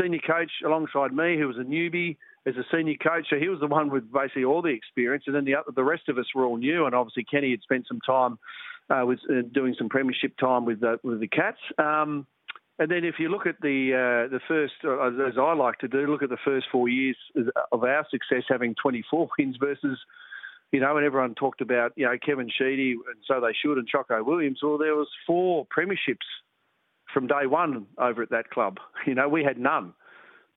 senior 0.00 0.20
coach 0.26 0.50
alongside 0.64 1.12
me, 1.12 1.38
who 1.38 1.46
was 1.46 1.58
a 1.58 1.60
newbie 1.60 2.16
as 2.46 2.54
a 2.56 2.64
senior 2.72 2.96
coach. 3.02 3.26
So 3.30 3.36
he 3.36 3.48
was 3.48 3.60
the 3.60 3.66
one 3.66 3.90
with 3.90 4.12
basically 4.12 4.44
all 4.44 4.62
the 4.62 4.68
experience, 4.68 5.24
and 5.26 5.34
then 5.34 5.44
the 5.44 5.56
the 5.74 5.84
rest 5.84 6.08
of 6.08 6.18
us 6.18 6.26
were 6.34 6.44
all 6.44 6.56
new. 6.56 6.86
And 6.86 6.94
obviously 6.94 7.24
Kenny 7.24 7.50
had 7.50 7.62
spent 7.62 7.86
some 7.88 8.00
time 8.00 8.38
uh, 8.90 9.04
with 9.06 9.20
uh, 9.30 9.42
doing 9.52 9.74
some 9.78 9.88
premiership 9.88 10.36
time 10.38 10.64
with 10.64 10.80
the, 10.80 10.98
with 11.02 11.20
the 11.20 11.28
Cats. 11.28 11.58
Um, 11.78 12.26
and 12.78 12.90
then 12.90 13.04
if 13.04 13.16
you 13.18 13.28
look 13.28 13.46
at 13.46 13.60
the 13.60 13.92
uh, 13.94 14.32
the 14.32 14.40
first, 14.48 14.74
uh, 14.84 15.06
as 15.06 15.38
I 15.38 15.54
like 15.54 15.78
to 15.78 15.88
do, 15.88 16.06
look 16.06 16.22
at 16.22 16.28
the 16.28 16.38
first 16.44 16.66
four 16.72 16.88
years 16.88 17.16
of 17.70 17.84
our 17.84 18.06
success, 18.10 18.42
having 18.48 18.74
24 18.80 19.28
wins 19.38 19.56
versus. 19.58 19.98
You 20.72 20.80
know, 20.80 20.96
and 20.96 21.06
everyone 21.06 21.36
talked 21.36 21.60
about, 21.60 21.92
you 21.94 22.04
know, 22.04 22.16
Kevin 22.20 22.50
Sheedy, 22.50 22.92
and 22.92 23.22
so 23.28 23.40
they 23.40 23.52
should, 23.52 23.78
and 23.78 23.86
Choco 23.86 24.24
Williams. 24.24 24.58
Well, 24.60 24.76
there 24.76 24.96
was 24.96 25.06
four 25.24 25.66
premierships 25.66 26.26
from 27.14 27.26
day 27.26 27.46
one 27.46 27.86
over 27.96 28.22
at 28.22 28.30
that 28.30 28.50
club. 28.50 28.78
You 29.06 29.14
know, 29.14 29.28
we 29.28 29.44
had 29.44 29.58
none 29.58 29.94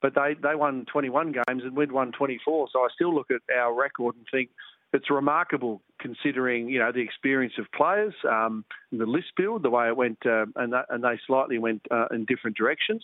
but 0.01 0.13
they, 0.15 0.35
they 0.41 0.55
won 0.55 0.85
21 0.91 1.31
games 1.31 1.63
and 1.63 1.75
we'd 1.75 1.91
won 1.91 2.11
24. 2.11 2.67
So 2.71 2.79
I 2.79 2.87
still 2.93 3.13
look 3.13 3.31
at 3.31 3.41
our 3.55 3.73
record 3.73 4.15
and 4.15 4.25
think 4.31 4.49
it's 4.93 5.09
remarkable 5.09 5.81
considering 5.99 6.69
you 6.69 6.79
know 6.79 6.91
the 6.91 7.01
experience 7.01 7.53
of 7.59 7.65
players, 7.75 8.13
um, 8.29 8.63
the 8.91 9.05
list 9.05 9.27
build, 9.35 9.63
the 9.63 9.69
way 9.69 9.87
it 9.87 9.97
went, 9.97 10.19
uh, 10.25 10.45
and 10.55 10.73
that, 10.73 10.85
and 10.89 11.03
they 11.03 11.19
slightly 11.25 11.57
went 11.57 11.81
uh, 11.91 12.07
in 12.11 12.25
different 12.25 12.57
directions. 12.57 13.03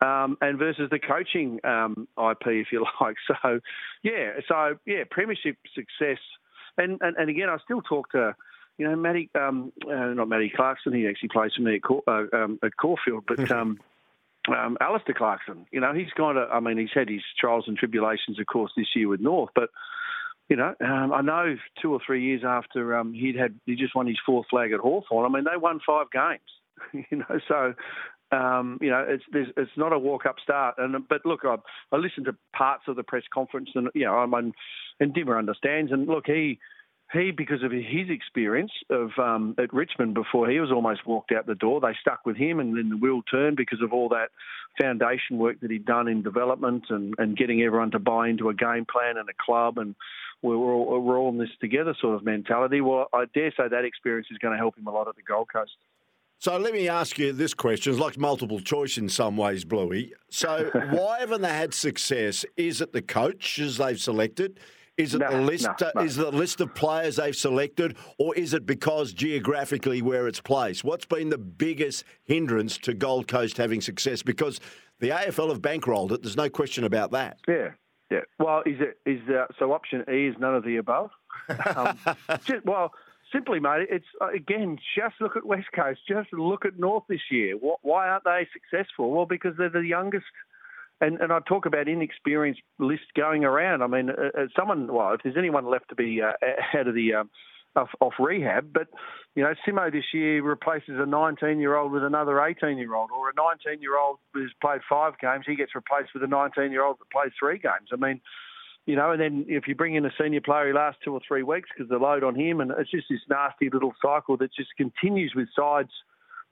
Um, 0.00 0.36
and 0.40 0.58
versus 0.58 0.90
the 0.90 0.98
coaching 0.98 1.60
um, 1.64 2.08
IP, 2.18 2.46
if 2.46 2.66
you 2.72 2.84
like. 3.00 3.16
So, 3.26 3.60
yeah, 4.02 4.32
so 4.46 4.76
yeah, 4.84 5.04
premiership 5.10 5.56
success, 5.74 6.18
and 6.76 6.98
and, 7.00 7.16
and 7.16 7.30
again, 7.30 7.48
I 7.48 7.56
still 7.64 7.80
talk 7.80 8.10
to 8.10 8.34
you 8.78 8.88
know, 8.88 8.96
Matty, 8.96 9.30
um, 9.34 9.72
uh, 9.88 10.06
not 10.14 10.28
Matty 10.28 10.52
Clarkson. 10.54 10.92
He 10.92 11.06
actually 11.06 11.28
plays 11.30 11.52
for 11.56 11.62
me 11.62 11.76
at, 11.76 11.82
Cor- 11.82 12.02
uh, 12.06 12.24
um, 12.32 12.58
at 12.62 12.76
Caulfield, 12.76 13.24
but 13.26 13.50
um, 13.50 13.78
um, 14.48 14.76
Alastair 14.80 15.14
Clarkson, 15.16 15.66
you 15.70 15.80
know, 15.80 15.94
he's 15.94 16.10
kind 16.16 16.38
of, 16.38 16.48
I 16.50 16.60
mean, 16.60 16.78
he's 16.78 16.90
had 16.92 17.08
his 17.08 17.22
trials 17.38 17.64
and 17.66 17.76
tribulations, 17.76 18.38
of 18.38 18.46
course, 18.46 18.72
this 18.76 18.88
year 18.94 19.08
with 19.08 19.20
North, 19.20 19.50
but, 19.54 19.70
you 20.48 20.56
know, 20.56 20.74
um, 20.84 21.12
I 21.12 21.22
know 21.22 21.56
two 21.80 21.92
or 21.92 22.00
three 22.04 22.22
years 22.22 22.42
after 22.44 22.96
um, 22.96 23.14
he'd 23.14 23.36
had, 23.36 23.58
he 23.64 23.76
just 23.76 23.94
won 23.94 24.06
his 24.06 24.18
fourth 24.26 24.46
flag 24.50 24.72
at 24.72 24.80
Hawthorn. 24.80 25.24
I 25.24 25.34
mean, 25.34 25.44
they 25.44 25.56
won 25.56 25.80
five 25.86 26.06
games, 26.10 27.06
you 27.10 27.18
know, 27.18 27.40
so, 27.48 27.74
um, 28.32 28.78
you 28.80 28.90
know, 28.90 29.04
it's 29.06 29.24
it's 29.56 29.70
not 29.76 29.92
a 29.92 29.98
walk 29.98 30.26
up 30.26 30.36
start. 30.42 30.76
And 30.78 31.06
but 31.08 31.24
look, 31.24 31.40
I, 31.44 31.56
I 31.92 31.96
listened 31.96 32.26
to 32.26 32.36
parts 32.52 32.84
of 32.88 32.96
the 32.96 33.02
press 33.02 33.22
conference, 33.32 33.70
and 33.74 33.88
you 33.94 34.04
know, 34.06 34.16
I 34.16 34.26
mean, 34.26 34.52
and 34.98 35.14
Dimmer 35.14 35.38
understands. 35.38 35.92
And 35.92 36.06
look, 36.08 36.24
he 36.26 36.58
he, 37.14 37.30
because 37.30 37.62
of 37.62 37.70
his 37.70 38.10
experience 38.10 38.72
of 38.90 39.10
um, 39.18 39.54
at 39.58 39.72
Richmond 39.72 40.14
before 40.14 40.48
he 40.48 40.60
was 40.60 40.70
almost 40.70 41.06
walked 41.06 41.32
out 41.32 41.46
the 41.46 41.54
door, 41.54 41.80
they 41.80 41.96
stuck 42.00 42.26
with 42.26 42.36
him, 42.36 42.60
and 42.60 42.76
then 42.76 42.90
the 42.90 42.96
wheel 42.96 43.22
turned 43.22 43.56
because 43.56 43.80
of 43.82 43.92
all 43.92 44.08
that 44.10 44.28
foundation 44.80 45.38
work 45.38 45.60
that 45.60 45.70
he'd 45.70 45.86
done 45.86 46.08
in 46.08 46.22
development 46.22 46.84
and, 46.90 47.14
and 47.18 47.36
getting 47.36 47.62
everyone 47.62 47.90
to 47.92 47.98
buy 47.98 48.28
into 48.28 48.48
a 48.48 48.54
game 48.54 48.84
plan 48.90 49.16
and 49.16 49.28
a 49.28 49.44
club, 49.44 49.78
and 49.78 49.94
we're 50.42 50.56
all, 50.56 51.00
we're 51.00 51.18
all 51.18 51.30
in 51.30 51.38
this 51.38 51.48
together 51.60 51.94
sort 52.00 52.16
of 52.16 52.24
mentality. 52.24 52.80
Well, 52.80 53.08
I 53.12 53.24
dare 53.32 53.52
say 53.56 53.68
that 53.68 53.84
experience 53.84 54.28
is 54.30 54.38
going 54.38 54.52
to 54.52 54.58
help 54.58 54.76
him 54.76 54.86
a 54.86 54.90
lot 54.90 55.08
at 55.08 55.16
the 55.16 55.22
Gold 55.22 55.48
Coast. 55.52 55.72
So 56.38 56.58
let 56.58 56.74
me 56.74 56.88
ask 56.88 57.18
you 57.18 57.32
this 57.32 57.54
question. 57.54 57.92
It's 57.92 58.00
like 58.00 58.18
multiple 58.18 58.60
choice 58.60 58.98
in 58.98 59.08
some 59.08 59.36
ways, 59.36 59.64
Bluey. 59.64 60.12
So 60.28 60.70
why 60.90 61.20
haven't 61.20 61.40
they 61.40 61.48
had 61.48 61.72
success? 61.72 62.44
Is 62.56 62.80
it 62.80 62.92
the 62.92 63.00
coaches 63.00 63.78
they've 63.78 63.98
selected? 63.98 64.60
Is 64.96 65.14
it 65.14 65.18
the 65.28 65.40
list? 65.40 65.68
Is 66.00 66.16
the 66.16 66.30
list 66.30 66.60
of 66.60 66.74
players 66.74 67.16
they've 67.16 67.34
selected, 67.34 67.96
or 68.18 68.34
is 68.36 68.54
it 68.54 68.64
because 68.64 69.12
geographically 69.12 70.02
where 70.02 70.28
it's 70.28 70.40
placed? 70.40 70.84
What's 70.84 71.04
been 71.04 71.30
the 71.30 71.38
biggest 71.38 72.04
hindrance 72.22 72.78
to 72.78 72.94
Gold 72.94 73.26
Coast 73.26 73.56
having 73.56 73.80
success? 73.80 74.22
Because 74.22 74.60
the 75.00 75.08
AFL 75.08 75.48
have 75.50 75.60
bankrolled 75.60 76.12
it. 76.12 76.22
There's 76.22 76.36
no 76.36 76.48
question 76.48 76.84
about 76.84 77.10
that. 77.10 77.38
Yeah, 77.48 77.70
yeah. 78.10 78.20
Well, 78.38 78.62
is 78.64 78.76
it 78.80 78.98
is 79.04 79.20
uh, 79.28 79.46
so? 79.58 79.72
Option 79.72 80.04
E 80.08 80.28
is 80.28 80.36
none 80.38 80.54
of 80.54 80.64
the 80.64 80.76
above. 80.76 81.10
Um, 81.76 81.98
just, 82.46 82.64
well, 82.64 82.92
simply, 83.32 83.60
mate, 83.60 83.88
it's 83.90 84.06
uh, 84.20 84.28
again 84.28 84.78
just 84.96 85.16
look 85.20 85.36
at 85.36 85.44
West 85.44 85.66
Coast. 85.74 86.00
Just 86.08 86.32
look 86.32 86.64
at 86.64 86.78
North 86.78 87.04
this 87.08 87.20
year. 87.30 87.56
Why 87.56 88.08
aren't 88.08 88.24
they 88.24 88.46
successful? 88.52 89.10
Well, 89.10 89.26
because 89.26 89.54
they're 89.58 89.68
the 89.68 89.80
youngest 89.80 90.24
and, 91.00 91.20
and 91.20 91.32
I 91.32 91.40
talk 91.40 91.66
about 91.66 91.88
inexperienced 91.88 92.62
list 92.78 93.14
going 93.16 93.44
around. 93.44 93.82
I 93.82 93.86
mean, 93.86 94.10
uh, 94.10 94.38
uh 94.38 94.46
someone, 94.56 94.92
well, 94.92 95.12
if 95.14 95.20
there's 95.22 95.36
anyone 95.36 95.66
left 95.66 95.88
to 95.90 95.94
be 95.94 96.20
uh, 96.22 96.32
out 96.78 96.88
of 96.88 96.94
the 96.94 97.14
um, 97.14 97.30
off, 97.76 97.90
off, 98.00 98.14
rehab, 98.18 98.72
but 98.72 98.88
you 99.34 99.42
know, 99.42 99.52
Simo 99.66 99.90
this 99.90 100.04
year 100.12 100.42
replaces 100.42 100.94
a 100.98 101.06
19 101.06 101.58
year 101.58 101.76
old 101.76 101.92
with 101.92 102.04
another 102.04 102.40
18 102.40 102.78
year 102.78 102.94
old, 102.94 103.10
or 103.10 103.30
a 103.30 103.34
19 103.34 103.82
year 103.82 103.98
old 103.98 104.18
who's 104.32 104.54
played 104.60 104.80
five 104.88 105.18
games, 105.18 105.44
he 105.46 105.56
gets 105.56 105.74
replaced 105.74 106.10
with 106.14 106.22
a 106.22 106.28
19 106.28 106.70
year 106.70 106.84
old 106.84 106.98
that 107.00 107.10
plays 107.10 107.32
three 107.38 107.58
games. 107.58 107.90
I 107.92 107.96
mean, 107.96 108.20
you 108.86 108.96
know, 108.96 109.12
and 109.12 109.20
then 109.20 109.46
if 109.48 109.66
you 109.66 109.74
bring 109.74 109.94
in 109.94 110.04
a 110.04 110.10
senior 110.20 110.42
player, 110.42 110.68
he 110.68 110.72
lasts 110.72 111.00
two 111.04 111.14
or 111.14 111.20
three 111.26 111.42
weeks 111.42 111.70
because 111.74 111.88
the 111.88 111.96
load 111.96 112.22
on 112.22 112.38
him, 112.38 112.60
and 112.60 112.70
it's 112.78 112.90
just 112.90 113.06
this 113.08 113.20
nasty 113.28 113.70
little 113.70 113.94
cycle 114.00 114.36
that 114.36 114.54
just 114.54 114.70
continues 114.76 115.32
with 115.34 115.48
sides 115.56 115.90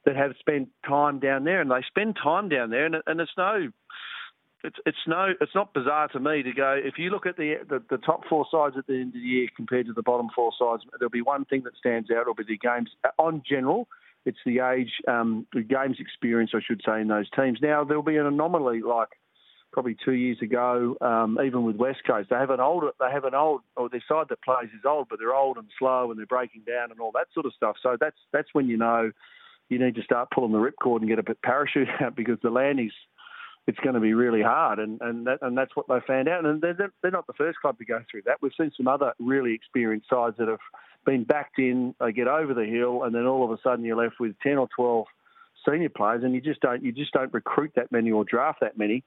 that 0.05 0.15
have 0.15 0.33
spent 0.39 0.69
time 0.85 1.19
down 1.19 1.43
there, 1.43 1.61
and 1.61 1.71
they 1.71 1.83
spend 1.87 2.17
time 2.21 2.49
down 2.49 2.71
there, 2.71 2.85
and, 2.85 2.95
and 3.05 3.21
it's 3.21 3.31
no 3.37 3.69
it's 4.63 4.77
it's 4.85 4.97
no 5.07 5.33
it's 5.41 5.55
not 5.55 5.73
bizarre 5.73 6.07
to 6.07 6.19
me 6.19 6.43
to 6.43 6.53
go 6.53 6.79
if 6.81 6.97
you 6.97 7.09
look 7.09 7.25
at 7.25 7.37
the, 7.37 7.55
the, 7.67 7.81
the 7.89 7.97
top 7.97 8.21
four 8.29 8.45
sides 8.49 8.75
at 8.77 8.87
the 8.87 8.93
end 8.93 9.09
of 9.09 9.13
the 9.13 9.19
year 9.19 9.47
compared 9.55 9.85
to 9.85 9.93
the 9.93 10.01
bottom 10.01 10.27
four 10.35 10.51
sides 10.57 10.83
there'll 10.99 11.09
be 11.09 11.21
one 11.21 11.45
thing 11.45 11.63
that 11.63 11.75
stands 11.77 12.09
out 12.11 12.21
it'll 12.21 12.33
be 12.33 12.43
the 12.47 12.57
games 12.57 12.89
on 13.17 13.43
general 13.47 13.87
it's 14.25 14.37
the 14.45 14.59
age 14.59 14.91
um, 15.07 15.45
the 15.53 15.61
games 15.61 15.97
experience 15.99 16.51
I 16.53 16.59
should 16.65 16.81
say 16.85 17.01
in 17.01 17.07
those 17.07 17.29
teams 17.35 17.59
now 17.61 17.83
there'll 17.83 18.03
be 18.03 18.17
an 18.17 18.25
anomaly 18.25 18.81
like 18.81 19.09
probably 19.73 19.97
two 20.05 20.13
years 20.13 20.37
ago. 20.41 20.95
Um, 21.01 21.37
even 21.43 21.63
with 21.63 21.75
West 21.75 22.01
Coast, 22.07 22.29
they 22.29 22.35
have 22.35 22.51
an 22.51 22.59
old, 22.59 22.83
they 22.99 23.11
have 23.11 23.25
an 23.25 23.33
old, 23.33 23.61
or 23.75 23.89
their 23.89 24.03
side 24.07 24.27
that 24.29 24.41
plays 24.43 24.69
is 24.69 24.85
old, 24.87 25.07
but 25.09 25.19
they're 25.19 25.33
old 25.33 25.57
and 25.57 25.67
slow 25.77 26.09
and 26.09 26.17
they're 26.17 26.27
breaking 26.27 26.61
down 26.65 26.91
and 26.91 26.99
all 26.99 27.11
that 27.15 27.27
sort 27.33 27.47
of 27.47 27.53
stuff. 27.53 27.75
So 27.81 27.97
that's 27.99 28.15
that's 28.31 28.49
when 28.53 28.69
you 28.69 28.77
know 28.77 29.11
you 29.69 29.83
need 29.83 29.95
to 29.95 30.03
start 30.03 30.29
pulling 30.31 30.51
the 30.51 30.59
ripcord 30.59 30.99
and 30.99 31.09
get 31.09 31.19
a 31.19 31.23
bit 31.23 31.41
parachute 31.41 31.87
out 32.01 32.15
because 32.15 32.37
the 32.41 32.51
land 32.51 32.79
is 32.79 32.91
it's 33.65 33.79
going 33.79 33.95
to 33.95 34.01
be 34.01 34.13
really 34.13 34.41
hard, 34.41 34.79
and 34.79 34.99
and 35.01 35.27
that, 35.27 35.39
and 35.41 35.57
that's 35.57 35.75
what 35.75 35.87
they 35.87 35.99
found 36.05 36.27
out. 36.27 36.45
And 36.45 36.61
they're 36.61 36.91
they're 37.01 37.11
not 37.11 37.27
the 37.27 37.33
first 37.33 37.59
club 37.59 37.77
to 37.79 37.85
go 37.85 38.01
through 38.09 38.23
that. 38.25 38.37
We've 38.41 38.51
seen 38.59 38.71
some 38.75 38.87
other 38.87 39.13
really 39.19 39.53
experienced 39.53 40.09
sides 40.09 40.37
that 40.37 40.47
have 40.47 40.59
been 41.05 41.23
backed 41.23 41.59
in. 41.59 41.95
They 41.99 42.11
get 42.11 42.27
over 42.27 42.53
the 42.53 42.65
hill, 42.65 43.03
and 43.03 43.15
then 43.15 43.25
all 43.25 43.43
of 43.43 43.51
a 43.51 43.61
sudden 43.63 43.85
you're 43.85 44.01
left 44.01 44.19
with 44.19 44.35
ten 44.41 44.57
or 44.57 44.67
twelve 44.75 45.07
senior 45.67 45.89
players, 45.89 46.23
and 46.23 46.33
you 46.33 46.41
just 46.41 46.59
don't 46.59 46.83
you 46.83 46.91
just 46.91 47.13
don't 47.13 47.33
recruit 47.33 47.71
that 47.75 47.91
many 47.91 48.11
or 48.11 48.25
draft 48.25 48.59
that 48.61 48.77
many 48.77 49.03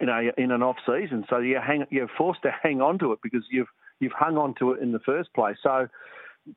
in 0.00 0.08
a 0.08 0.30
in 0.36 0.50
an 0.50 0.62
off 0.62 0.76
season. 0.86 1.24
So 1.30 1.38
you 1.38 1.58
hang 1.64 1.86
you're 1.90 2.10
forced 2.18 2.42
to 2.42 2.50
hang 2.62 2.80
on 2.82 2.98
to 2.98 3.12
it 3.12 3.20
because 3.22 3.44
you've 3.50 3.68
you've 3.98 4.12
hung 4.12 4.36
on 4.36 4.54
to 4.58 4.72
it 4.72 4.82
in 4.82 4.92
the 4.92 5.00
first 5.00 5.32
place. 5.32 5.56
So 5.62 5.88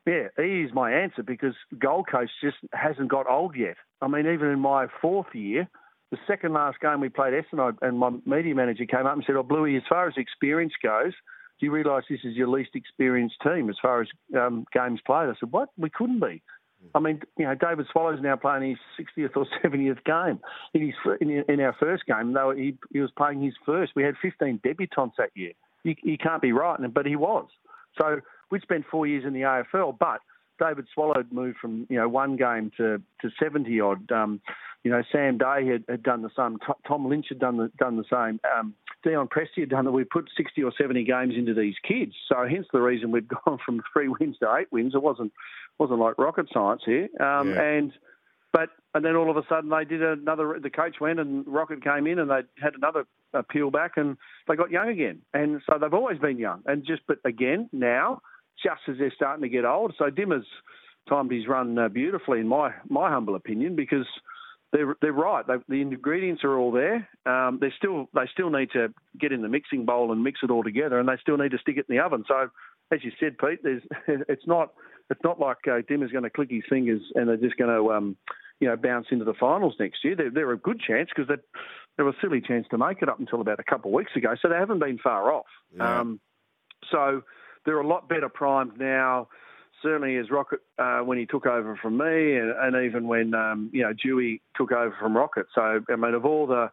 yeah, 0.05 0.27
E 0.39 0.63
is 0.63 0.73
my 0.73 0.91
answer 0.91 1.23
because 1.23 1.55
Gold 1.77 2.07
Coast 2.11 2.31
just 2.41 2.57
hasn't 2.73 3.09
got 3.09 3.29
old 3.29 3.55
yet. 3.55 3.75
I 4.01 4.07
mean, 4.07 4.27
even 4.27 4.49
in 4.49 4.59
my 4.59 4.87
fourth 5.01 5.33
year, 5.33 5.67
the 6.13 6.19
second 6.27 6.53
last 6.53 6.79
game 6.79 6.99
we 6.99 7.09
played 7.09 7.33
Essendon, 7.33 7.75
and 7.81 7.97
my 7.97 8.11
media 8.25 8.53
manager 8.53 8.85
came 8.85 9.07
up 9.07 9.13
and 9.13 9.23
said, 9.25 9.35
"Oh, 9.35 9.43
Bluey, 9.43 9.75
as 9.75 9.83
far 9.89 10.07
as 10.07 10.13
experience 10.15 10.73
goes, 10.81 11.13
do 11.59 11.65
you 11.65 11.71
realise 11.71 12.05
this 12.07 12.19
is 12.23 12.35
your 12.35 12.47
least 12.47 12.71
experienced 12.75 13.35
team 13.43 13.67
as 13.69 13.77
far 13.81 14.01
as 14.01 14.07
um, 14.37 14.65
games 14.71 14.99
played?" 15.05 15.29
I 15.29 15.33
said, 15.39 15.51
"What? 15.51 15.69
We 15.75 15.89
couldn't 15.89 16.19
be." 16.19 16.43
I 16.93 16.99
mean, 16.99 17.21
you 17.37 17.45
know, 17.45 17.55
David 17.55 17.87
Swallow's 17.91 18.19
now 18.21 18.35
playing 18.35 18.77
his 18.97 19.07
60th 19.17 19.37
or 19.37 19.45
70th 19.63 20.03
game. 20.03 20.39
In, 20.73 20.81
his, 20.81 21.43
in, 21.47 21.59
our 21.61 21.73
first 21.79 22.05
game, 22.05 22.33
though, 22.33 22.51
he, 22.51 22.77
he 22.91 22.99
was 22.99 23.09
playing 23.17 23.41
his 23.41 23.53
first. 23.65 23.93
We 23.95 24.03
had 24.03 24.15
15 24.21 24.59
debutants 24.65 25.13
that 25.17 25.29
year. 25.33 25.53
You, 25.83 25.95
you 26.03 26.17
can't 26.17 26.41
be 26.41 26.51
right, 26.51 26.77
but 26.93 27.05
he 27.05 27.15
was. 27.15 27.47
So 27.99 28.19
we 28.51 28.59
spent 28.59 28.83
four 28.91 29.07
years 29.07 29.23
in 29.25 29.33
the 29.33 29.41
AFL, 29.41 29.97
but 29.97 30.19
David 30.63 30.87
Swallow 30.93 31.23
moved 31.31 31.57
from 31.57 31.87
you 31.89 31.97
know 31.97 32.07
one 32.07 32.35
game 32.37 32.71
to 32.77 33.01
to 33.21 33.29
70 33.41 33.79
odd. 33.81 34.11
Um, 34.11 34.41
you 34.83 34.91
know, 34.91 35.01
Sam 35.11 35.37
Day 35.37 35.65
had, 35.65 35.85
had 35.87 36.03
done 36.03 36.23
the 36.23 36.29
same. 36.35 36.57
Tom 36.85 37.07
Lynch 37.07 37.27
had 37.29 37.39
done 37.39 37.57
the 37.57 37.71
done 37.79 37.97
the 37.97 38.03
same. 38.11 38.39
Um, 38.57 38.73
Dion 39.03 39.27
Presty 39.27 39.61
had 39.61 39.69
done 39.69 39.85
that. 39.85 39.91
We 39.91 40.03
put 40.03 40.29
60 40.35 40.61
or 40.63 40.71
70 40.77 41.03
games 41.03 41.35
into 41.37 41.53
these 41.53 41.75
kids, 41.87 42.13
so 42.27 42.45
hence 42.49 42.67
the 42.71 42.81
reason 42.81 43.11
we've 43.11 43.27
gone 43.45 43.59
from 43.65 43.81
three 43.91 44.07
wins 44.07 44.37
to 44.39 44.53
eight 44.57 44.67
wins. 44.71 44.93
It 44.95 45.01
wasn't 45.01 45.31
wasn't 45.79 45.99
like 45.99 46.17
rocket 46.17 46.47
science 46.53 46.81
here. 46.85 47.09
Um, 47.19 47.49
yeah. 47.49 47.61
And 47.61 47.93
but 48.51 48.69
and 48.93 49.03
then 49.03 49.15
all 49.15 49.29
of 49.29 49.37
a 49.37 49.43
sudden 49.49 49.69
they 49.69 49.85
did 49.85 50.03
another. 50.03 50.59
The 50.61 50.69
coach 50.69 50.97
went 51.01 51.19
and 51.19 51.45
Rocket 51.47 51.83
came 51.83 52.07
in 52.07 52.19
and 52.19 52.29
they 52.29 52.41
had 52.61 52.75
another 52.75 53.05
appeal 53.33 53.71
back 53.71 53.93
and 53.97 54.17
they 54.47 54.55
got 54.55 54.71
young 54.71 54.89
again. 54.89 55.21
And 55.33 55.61
so 55.65 55.77
they've 55.79 55.93
always 55.93 56.19
been 56.19 56.37
young. 56.37 56.61
And 56.65 56.85
just 56.85 57.01
but 57.07 57.17
again 57.25 57.69
now, 57.73 58.21
just 58.61 58.81
as 58.89 58.97
they're 58.97 59.13
starting 59.15 59.43
to 59.43 59.49
get 59.49 59.65
old, 59.65 59.93
so 59.97 60.09
Dimmer's 60.09 60.45
timed 61.09 61.31
his 61.31 61.47
run 61.47 61.77
uh, 61.77 61.89
beautifully 61.89 62.39
in 62.39 62.47
my 62.47 62.71
my 62.89 63.09
humble 63.09 63.35
opinion 63.35 63.75
because 63.75 64.07
they're 64.71 64.95
they're 65.01 65.13
right. 65.13 65.45
They, 65.47 65.55
the 65.69 65.81
ingredients 65.81 66.43
are 66.43 66.57
all 66.57 66.71
there. 66.71 67.07
Um, 67.25 67.59
they 67.61 67.71
still 67.77 68.09
they 68.13 68.27
still 68.31 68.49
need 68.49 68.71
to 68.71 68.93
get 69.19 69.31
in 69.31 69.41
the 69.41 69.49
mixing 69.49 69.85
bowl 69.85 70.11
and 70.11 70.23
mix 70.23 70.39
it 70.43 70.51
all 70.51 70.63
together, 70.63 70.99
and 70.99 71.07
they 71.07 71.17
still 71.21 71.37
need 71.37 71.51
to 71.51 71.59
stick 71.59 71.77
it 71.77 71.85
in 71.87 71.95
the 71.95 72.03
oven. 72.03 72.23
So, 72.27 72.49
as 72.91 73.03
you 73.03 73.11
said, 73.19 73.37
Pete, 73.37 73.59
there's 73.63 73.83
it's 74.07 74.47
not 74.47 74.73
it's 75.09 75.23
not 75.23 75.39
like 75.39 75.59
uh, 75.67 75.81
Dimmer's 75.87 76.11
going 76.11 76.23
to 76.23 76.29
click 76.29 76.49
his 76.49 76.63
fingers 76.69 77.01
and 77.15 77.29
they're 77.29 77.37
just 77.37 77.57
going 77.57 77.69
to 77.69 77.93
um, 77.93 78.17
you 78.59 78.67
know 78.67 78.75
bounce 78.75 79.07
into 79.11 79.25
the 79.25 79.35
finals 79.39 79.75
next 79.79 80.03
year. 80.03 80.15
They're, 80.15 80.31
they're 80.31 80.51
a 80.51 80.57
good 80.57 80.79
chance 80.79 81.09
because 81.15 81.27
they 81.27 81.41
they 81.97 82.03
were 82.03 82.09
a 82.09 82.21
silly 82.21 82.41
chance 82.41 82.65
to 82.71 82.77
make 82.77 83.01
it 83.01 83.09
up 83.09 83.19
until 83.19 83.41
about 83.41 83.59
a 83.59 83.63
couple 83.63 83.91
of 83.91 83.95
weeks 83.95 84.15
ago, 84.15 84.33
so 84.41 84.49
they 84.49 84.55
haven't 84.55 84.79
been 84.79 84.97
far 84.97 85.31
off. 85.31 85.45
Yeah. 85.75 85.99
Um, 85.99 86.19
so 86.91 87.21
they're 87.65 87.79
a 87.79 87.87
lot 87.87 88.09
better 88.09 88.29
primed 88.29 88.79
now 88.79 89.27
certainly 89.83 90.15
as 90.15 90.31
Rocket 90.31 90.61
uh, 90.79 90.99
when 90.99 91.17
he 91.17 91.25
took 91.25 91.45
over 91.45 91.77
from 91.79 91.97
me, 91.97 92.37
and, 92.37 92.51
and 92.51 92.85
even 92.85 93.07
when 93.07 93.35
um, 93.35 93.69
you 93.73 93.83
know 93.83 93.91
Dewey 93.93 94.41
took 94.55 94.71
over 94.71 94.95
from 94.99 95.15
Rocket. 95.15 95.45
So 95.53 95.81
I 95.87 95.95
mean, 95.95 96.13
of 96.13 96.25
all 96.25 96.47
the 96.47 96.71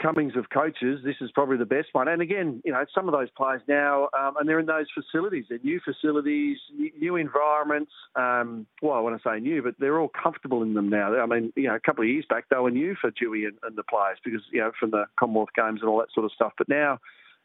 comings 0.00 0.32
of 0.36 0.48
coaches, 0.50 1.00
this 1.04 1.16
is 1.20 1.30
probably 1.32 1.56
the 1.56 1.66
best 1.66 1.88
one. 1.92 2.08
And 2.08 2.22
again, 2.22 2.62
you 2.64 2.72
know, 2.72 2.84
some 2.94 3.06
of 3.06 3.12
those 3.12 3.28
players 3.36 3.60
now, 3.68 4.08
um, 4.18 4.34
and 4.38 4.48
they're 4.48 4.58
in 4.58 4.66
those 4.66 4.86
facilities, 4.94 5.44
they're 5.48 5.58
new 5.62 5.80
facilities, 5.84 6.58
new 6.98 7.16
environments. 7.16 7.92
Um, 8.16 8.66
well, 8.82 8.94
I 8.94 9.00
want 9.00 9.20
to 9.20 9.28
say 9.28 9.40
new, 9.40 9.62
but 9.62 9.74
they're 9.78 9.98
all 9.98 10.10
comfortable 10.22 10.62
in 10.62 10.74
them 10.74 10.88
now. 10.88 11.20
I 11.20 11.26
mean, 11.26 11.52
you 11.56 11.68
know, 11.68 11.74
a 11.74 11.80
couple 11.80 12.02
of 12.02 12.08
years 12.08 12.24
back, 12.28 12.44
they 12.50 12.56
were 12.56 12.70
new 12.70 12.94
for 13.00 13.10
Dewey 13.10 13.44
and, 13.44 13.58
and 13.62 13.76
the 13.76 13.82
players 13.82 14.18
because, 14.24 14.42
you 14.52 14.60
know, 14.60 14.72
from 14.78 14.90
the 14.90 15.04
Commonwealth 15.18 15.50
Games 15.54 15.80
and 15.82 15.90
all 15.90 15.98
that 15.98 16.12
sort 16.14 16.24
of 16.24 16.32
stuff. 16.32 16.52
But 16.56 16.68
now 16.68 16.98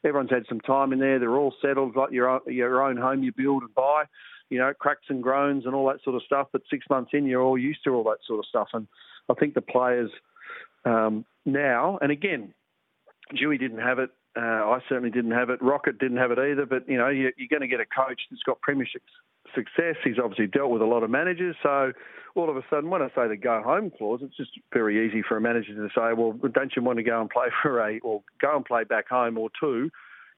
everyone's 0.05 0.31
had 0.31 0.45
some 0.47 0.61
time 0.61 0.93
in 0.93 0.99
there. 0.99 1.19
They're 1.19 1.37
all 1.37 1.53
settled, 1.61 1.95
like 1.95 2.11
your, 2.11 2.41
your 2.47 2.83
own 2.83 2.97
home 2.97 3.23
you 3.23 3.31
build 3.35 3.63
and 3.63 3.73
buy 3.73 4.05
you 4.49 4.59
know, 4.59 4.73
cracks 4.77 5.05
and 5.09 5.23
groans 5.23 5.65
and 5.65 5.73
all 5.73 5.87
that 5.87 6.03
sort 6.03 6.15
of 6.15 6.23
stuff. 6.23 6.47
But 6.51 6.61
six 6.69 6.85
months 6.89 7.11
in, 7.13 7.25
you're 7.25 7.41
all 7.41 7.57
used 7.57 7.83
to 7.85 7.91
all 7.91 8.03
that 8.05 8.19
sort 8.25 8.39
of 8.39 8.45
stuff. 8.45 8.69
And 8.73 8.87
I 9.29 9.33
think 9.33 9.53
the 9.53 9.61
players 9.61 10.11
um, 10.85 11.25
now, 11.45 11.97
and 12.01 12.11
again, 12.11 12.53
Dewey 13.35 13.57
didn't 13.57 13.79
have 13.79 13.99
it. 13.99 14.11
Uh, 14.37 14.41
I 14.41 14.79
certainly 14.89 15.09
didn't 15.09 15.31
have 15.31 15.49
it. 15.49 15.61
Rocket 15.61 15.97
didn't 15.97 16.17
have 16.17 16.31
it 16.31 16.37
either. 16.37 16.65
But 16.65 16.87
you 16.87 16.97
know, 16.97 17.09
you're, 17.09 17.31
you're 17.37 17.47
going 17.49 17.61
to 17.61 17.67
get 17.67 17.79
a 17.79 17.85
coach 17.85 18.21
that's 18.29 18.43
got 18.43 18.61
premiership 18.61 19.01
success. 19.55 19.95
He's 20.03 20.19
obviously 20.21 20.47
dealt 20.47 20.69
with 20.69 20.81
a 20.81 20.85
lot 20.85 21.03
of 21.03 21.09
managers. 21.09 21.55
So 21.63 21.93
all 22.35 22.49
of 22.49 22.57
a 22.57 22.63
sudden, 22.69 22.89
when 22.89 23.01
I 23.01 23.07
say 23.15 23.27
the 23.27 23.37
go 23.37 23.61
home 23.63 23.91
clause, 23.97 24.19
it's 24.21 24.35
just 24.35 24.51
very 24.73 25.07
easy 25.07 25.23
for 25.27 25.37
a 25.37 25.41
manager 25.41 25.73
to 25.73 25.87
say, 25.95 26.13
well, 26.13 26.33
don't 26.53 26.73
you 26.75 26.83
want 26.83 26.97
to 26.97 27.03
go 27.03 27.21
and 27.21 27.29
play 27.29 27.47
for 27.61 27.79
a, 27.79 27.99
or 27.99 28.21
go 28.41 28.55
and 28.55 28.65
play 28.65 28.83
back 28.83 29.07
home, 29.07 29.37
or 29.37 29.49
two, 29.59 29.89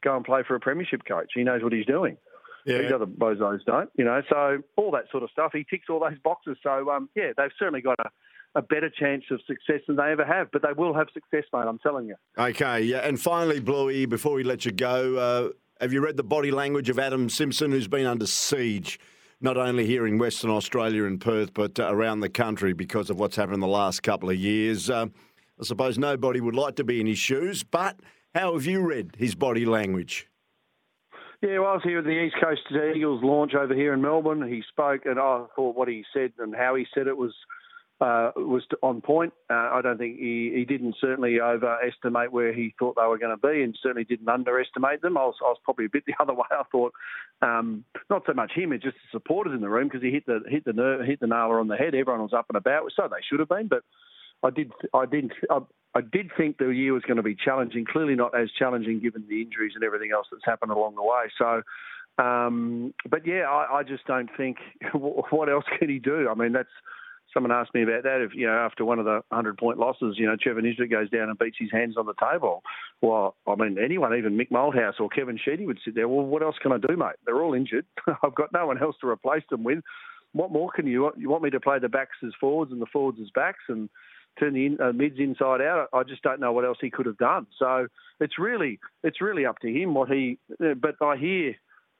go 0.03 0.15
and 0.15 0.23
play 0.23 0.43
for 0.47 0.55
a 0.55 0.59
premiership 0.59 1.01
coach? 1.07 1.31
He 1.33 1.43
knows 1.43 1.63
what 1.63 1.73
he's 1.73 1.85
doing. 1.87 2.17
Yeah. 2.65 2.79
These 2.79 2.91
other 2.91 3.05
bozos 3.05 3.63
don't, 3.65 3.89
you 3.95 4.03
know. 4.03 4.21
So 4.29 4.59
all 4.75 4.91
that 4.91 5.05
sort 5.09 5.23
of 5.23 5.29
stuff. 5.31 5.51
He 5.53 5.63
ticks 5.63 5.85
all 5.89 6.01
those 6.01 6.19
boxes. 6.23 6.57
So 6.61 6.89
um, 6.91 7.09
yeah, 7.15 7.31
they've 7.37 7.51
certainly 7.57 7.81
got 7.81 7.97
a, 7.99 8.09
a 8.55 8.61
better 8.61 8.89
chance 8.89 9.23
of 9.31 9.39
success 9.47 9.81
than 9.87 9.95
they 9.95 10.11
ever 10.11 10.25
have. 10.25 10.51
But 10.51 10.63
they 10.63 10.73
will 10.75 10.93
have 10.93 11.07
success, 11.13 11.45
mate. 11.53 11.65
I'm 11.65 11.79
telling 11.79 12.07
you. 12.07 12.15
Okay, 12.37 12.81
yeah. 12.81 13.07
And 13.07 13.19
finally, 13.19 13.61
Bluey, 13.61 14.05
before 14.05 14.33
we 14.33 14.43
let 14.43 14.65
you 14.65 14.73
go, 14.73 15.15
uh, 15.15 15.49
have 15.79 15.93
you 15.93 16.01
read 16.01 16.17
the 16.17 16.23
body 16.23 16.51
language 16.51 16.89
of 16.89 16.99
Adam 16.99 17.29
Simpson, 17.29 17.71
who's 17.71 17.87
been 17.87 18.05
under 18.05 18.25
siege? 18.25 18.99
Not 19.39 19.57
only 19.57 19.85
here 19.85 20.07
in 20.07 20.17
Western 20.17 20.49
Australia 20.49 21.05
and 21.05 21.21
Perth, 21.21 21.53
but 21.53 21.79
uh, 21.79 21.93
around 21.93 22.21
the 22.21 22.29
country 22.29 22.73
because 22.73 23.09
of 23.11 23.19
what's 23.19 23.35
happened 23.35 23.55
in 23.55 23.59
the 23.59 23.67
last 23.67 24.01
couple 24.01 24.29
of 24.29 24.35
years. 24.35 24.89
Uh, 24.89 25.07
I 25.59 25.63
suppose 25.63 25.97
nobody 25.97 26.41
would 26.41 26.55
like 26.55 26.75
to 26.77 26.83
be 26.83 26.99
in 26.99 27.05
his 27.05 27.19
shoes, 27.19 27.63
but 27.63 27.99
how 28.33 28.53
have 28.53 28.65
you 28.65 28.81
read 28.81 29.15
his 29.17 29.35
body 29.35 29.65
language? 29.65 30.27
Yeah, 31.41 31.59
well, 31.59 31.69
I 31.69 31.73
was 31.73 31.83
here 31.83 31.99
at 31.99 32.05
the 32.05 32.09
East 32.09 32.35
Coast 32.41 32.61
Eagles 32.95 33.23
launch 33.23 33.53
over 33.53 33.75
here 33.75 33.93
in 33.93 34.01
Melbourne. 34.01 34.47
He 34.47 34.63
spoke, 34.69 35.05
and 35.05 35.19
I 35.19 35.45
thought 35.55 35.75
what 35.75 35.87
he 35.87 36.03
said 36.11 36.33
and 36.39 36.55
how 36.55 36.73
he 36.73 36.87
said 36.95 37.05
it 37.05 37.15
was 37.15 37.33
uh, 37.99 38.31
was 38.35 38.63
on 38.83 39.01
point. 39.01 39.33
Uh, 39.49 39.69
I 39.73 39.81
don't 39.81 39.97
think 39.97 40.19
he, 40.19 40.51
he 40.53 40.65
didn't 40.65 40.95
certainly 41.01 41.39
overestimate 41.39 42.31
where 42.31 42.53
he 42.53 42.73
thought 42.77 42.95
they 42.95 43.07
were 43.07 43.17
going 43.17 43.35
to 43.35 43.47
be, 43.47 43.63
and 43.63 43.77
certainly 43.81 44.03
didn't 44.03 44.29
underestimate 44.29 45.01
them. 45.01 45.17
I 45.17 45.25
was, 45.25 45.35
I 45.41 45.49
was 45.49 45.57
probably 45.63 45.85
a 45.85 45.89
bit 45.89 46.03
the 46.05 46.13
other 46.19 46.33
way. 46.33 46.45
I 46.51 46.63
thought 46.71 46.93
um, 47.41 47.83
not 48.09 48.23
so 48.27 48.33
much 48.33 48.51
him, 48.53 48.71
it's 48.71 48.83
just 48.83 48.97
the 48.97 49.17
supporters 49.17 49.53
in 49.53 49.61
the 49.61 49.69
room 49.69 49.87
because 49.87 50.03
he 50.03 50.11
hit 50.11 50.25
the 50.25 50.41
hit 50.47 50.65
the 50.65 50.73
nerve, 50.73 51.05
hit 51.05 51.19
the 51.19 51.27
nail 51.27 51.51
on 51.51 51.67
the 51.67 51.75
head. 51.75 51.95
Everyone 51.95 52.21
was 52.21 52.33
up 52.33 52.45
and 52.49 52.57
about, 52.57 52.91
so 52.95 53.07
they 53.09 53.23
should 53.27 53.39
have 53.39 53.49
been, 53.49 53.67
but. 53.67 53.83
I 54.43 54.51
did. 54.51 54.71
I 54.93 55.07
didn't. 55.07 55.33
I, 55.49 55.61
I 55.95 56.01
did 56.01 56.29
think 56.37 56.59
the 56.59 56.69
year 56.69 56.93
was 56.93 57.01
going 57.01 57.17
to 57.17 57.23
be 57.23 57.33
challenging. 57.33 57.85
Clearly, 57.91 58.13
not 58.13 58.39
as 58.39 58.51
challenging 58.51 58.99
given 58.99 59.25
the 59.27 59.41
injuries 59.41 59.71
and 59.73 59.83
everything 59.83 60.11
else 60.13 60.27
that's 60.31 60.45
happened 60.45 60.71
along 60.71 60.93
the 60.93 61.01
way. 61.01 61.25
So, 61.39 61.63
um, 62.23 62.93
but 63.09 63.25
yeah, 63.25 63.45
I, 63.49 63.79
I, 63.79 63.83
just 63.83 64.05
don't 64.05 64.29
think. 64.37 64.57
What 64.93 65.49
else 65.49 65.65
can 65.79 65.89
he 65.89 65.97
do? 65.97 66.29
I 66.29 66.35
mean, 66.35 66.53
that's 66.53 66.69
someone 67.37 67.51
asked 67.51 67.75
me 67.75 67.83
about 67.83 68.03
that. 68.03 68.21
If 68.21 68.33
you 68.33 68.47
know, 68.47 68.53
after 68.53 68.83
one 68.83 68.97
of 68.97 69.05
the 69.05 69.21
hundred 69.31 69.57
point 69.57 69.77
losses, 69.77 70.15
you 70.17 70.25
know, 70.25 70.35
Trevor 70.41 70.61
Nisbett 70.61 70.89
goes 70.89 71.09
down 71.11 71.29
and 71.29 71.37
beats 71.37 71.57
his 71.59 71.71
hands 71.71 71.95
on 71.95 72.07
the 72.07 72.15
table. 72.15 72.63
Well, 73.01 73.35
I 73.45 73.53
mean, 73.53 73.77
anyone, 73.83 74.17
even 74.17 74.37
Mick 74.37 74.49
Malthouse 74.49 74.99
or 74.99 75.09
Kevin 75.09 75.37
Sheedy, 75.43 75.67
would 75.67 75.79
sit 75.85 75.93
there. 75.93 76.07
Well, 76.07 76.25
what 76.25 76.41
else 76.41 76.55
can 76.61 76.71
I 76.71 76.77
do, 76.77 76.97
mate? 76.97 77.15
They're 77.25 77.41
all 77.43 77.53
injured. 77.53 77.85
I've 78.23 78.33
got 78.33 78.51
no 78.51 78.65
one 78.65 78.81
else 78.81 78.95
to 79.01 79.07
replace 79.07 79.43
them 79.51 79.63
with. 79.63 79.79
What 80.33 80.51
more 80.51 80.71
can 80.71 80.87
you? 80.87 81.11
You 81.15 81.29
want 81.29 81.43
me 81.43 81.51
to 81.51 81.59
play 81.59 81.77
the 81.79 81.89
backs 81.89 82.17
as 82.25 82.31
forwards 82.39 82.71
and 82.71 82.81
the 82.81 82.87
forwards 82.91 83.19
as 83.21 83.29
backs 83.35 83.63
and 83.69 83.87
turn 84.39 84.53
the 84.53 84.65
in, 84.65 84.81
uh, 84.81 84.91
mids 84.93 85.19
inside 85.19 85.61
out. 85.61 85.89
I 85.93 86.03
just 86.03 86.23
don't 86.23 86.39
know 86.39 86.51
what 86.51 86.65
else 86.65 86.77
he 86.81 86.89
could 86.89 87.05
have 87.05 87.17
done. 87.17 87.45
So 87.59 87.87
it's 88.19 88.39
really 88.39 88.79
it's 89.03 89.21
really 89.21 89.45
up 89.45 89.59
to 89.59 89.67
him 89.67 89.93
what 89.93 90.09
he. 90.09 90.39
But 90.59 90.95
I 91.01 91.17
hear. 91.17 91.55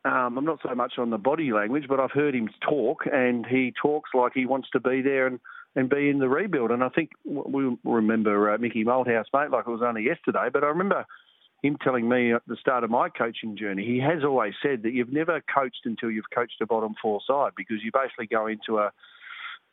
Um, 0.08 0.38
I'm 0.38 0.46
not 0.46 0.60
so 0.64 0.74
much 0.74 0.94
on 0.98 1.10
the 1.10 1.18
body 1.18 1.52
language, 1.52 1.86
but 1.90 2.00
I've 2.00 2.12
heard 2.12 2.34
him 2.34 2.50
talk, 2.62 3.04
and 3.12 3.46
he 3.46 3.74
talks 3.82 4.12
like 4.14 4.32
he 4.34 4.46
wants 4.46 4.70
to 4.72 4.80
be 4.80 5.02
there 5.02 5.28
and, 5.28 5.40
and 5.76 5.90
be 5.90 6.10
in 6.10 6.20
the 6.20 6.30
rebuild. 6.30 6.72
And 6.72 6.82
I 6.82 6.90
think 6.90 7.12
we 7.26 7.78
remember 7.84 8.54
uh, 8.54 8.58
Mickey 8.58 8.86
Malthouse, 8.86 9.26
mate, 9.34 9.52
like 9.52 9.68
it 9.68 9.72
was 9.72 9.82
only 9.84 10.04
yesterday. 10.04 10.48
But 10.52 10.64
I 10.64 10.68
remember 10.68 11.06
him 11.62 11.78
telling 11.84 12.08
me 12.08 12.34
at 12.34 12.44
the 12.48 12.56
start 12.56 12.86
of 12.86 12.90
my 12.90 13.10
coaching 13.10 13.58
journey, 13.58 13.86
he 13.86 14.00
has 14.00 14.24
always 14.24 14.54
said 14.64 14.84
that 14.84 14.94
you've 14.94 15.12
never 15.12 15.42
coached 15.54 15.82
until 15.86 16.10
you've 16.10 16.30
coached 16.34 16.62
a 16.62 16.66
bottom 16.66 16.96
four 17.02 17.20
side 17.28 17.52
because 17.58 17.84
you 17.84 17.92
basically 17.92 18.28
go 18.28 18.48
into 18.48 18.78
a 18.78 18.92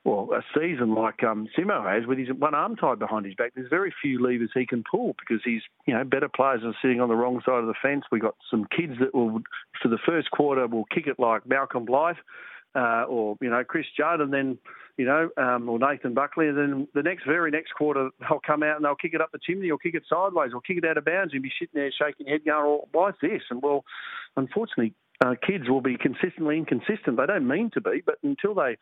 well, 0.04 0.28
a 0.34 0.42
season 0.58 0.94
like 0.94 1.24
um, 1.24 1.48
Simo 1.56 1.82
has 1.90 2.06
with 2.06 2.18
his 2.18 2.28
one 2.38 2.54
arm 2.54 2.76
tied 2.76 2.98
behind 2.98 3.24
his 3.24 3.34
back, 3.34 3.52
there's 3.54 3.70
very 3.70 3.92
few 4.02 4.22
levers 4.22 4.50
he 4.52 4.66
can 4.66 4.84
pull 4.88 5.16
because 5.18 5.42
he's, 5.42 5.62
you 5.86 5.94
know, 5.94 6.04
better 6.04 6.28
players 6.28 6.60
are 6.62 6.74
sitting 6.82 7.00
on 7.00 7.08
the 7.08 7.14
wrong 7.14 7.40
side 7.44 7.60
of 7.60 7.66
the 7.66 7.74
fence. 7.80 8.04
We've 8.12 8.20
got 8.20 8.36
some 8.50 8.66
kids 8.76 8.92
that 9.00 9.14
will, 9.14 9.40
for 9.82 9.88
the 9.88 9.98
first 10.06 10.30
quarter, 10.30 10.66
will 10.66 10.84
kick 10.94 11.06
it 11.06 11.18
like 11.18 11.46
Malcolm 11.46 11.86
Blight 11.86 12.16
uh, 12.74 13.04
or, 13.08 13.38
you 13.40 13.48
know, 13.48 13.64
Chris 13.64 13.86
Judd 13.96 14.20
and 14.20 14.30
then, 14.30 14.58
you 14.98 15.06
know, 15.06 15.30
um, 15.38 15.70
or 15.70 15.78
Nathan 15.78 16.12
Buckley. 16.12 16.48
And 16.48 16.58
then 16.58 16.88
the 16.92 17.02
next, 17.02 17.24
very 17.24 17.50
next 17.50 17.72
quarter, 17.72 18.10
they'll 18.20 18.42
come 18.46 18.62
out 18.62 18.76
and 18.76 18.84
they'll 18.84 18.96
kick 18.96 19.14
it 19.14 19.22
up 19.22 19.32
the 19.32 19.38
chimney 19.38 19.70
or 19.70 19.78
kick 19.78 19.94
it 19.94 20.02
sideways 20.06 20.50
or 20.52 20.60
kick 20.60 20.76
it 20.76 20.84
out 20.84 20.98
of 20.98 21.06
bounds 21.06 21.32
and 21.32 21.42
be 21.42 21.52
sitting 21.58 21.72
there 21.72 21.90
shaking 21.90 22.26
your 22.26 22.36
head 22.36 22.44
going, 22.44 22.62
oh, 22.62 22.88
why 22.92 23.08
is 23.08 23.14
this? 23.22 23.42
And, 23.48 23.62
well, 23.62 23.84
unfortunately, 24.36 24.92
uh, 25.24 25.34
kids 25.46 25.70
will 25.70 25.80
be 25.80 25.96
consistently 25.96 26.58
inconsistent. 26.58 27.16
They 27.16 27.26
don't 27.26 27.48
mean 27.48 27.70
to 27.72 27.80
be, 27.80 28.02
but 28.04 28.16
until 28.22 28.54
they 28.54 28.76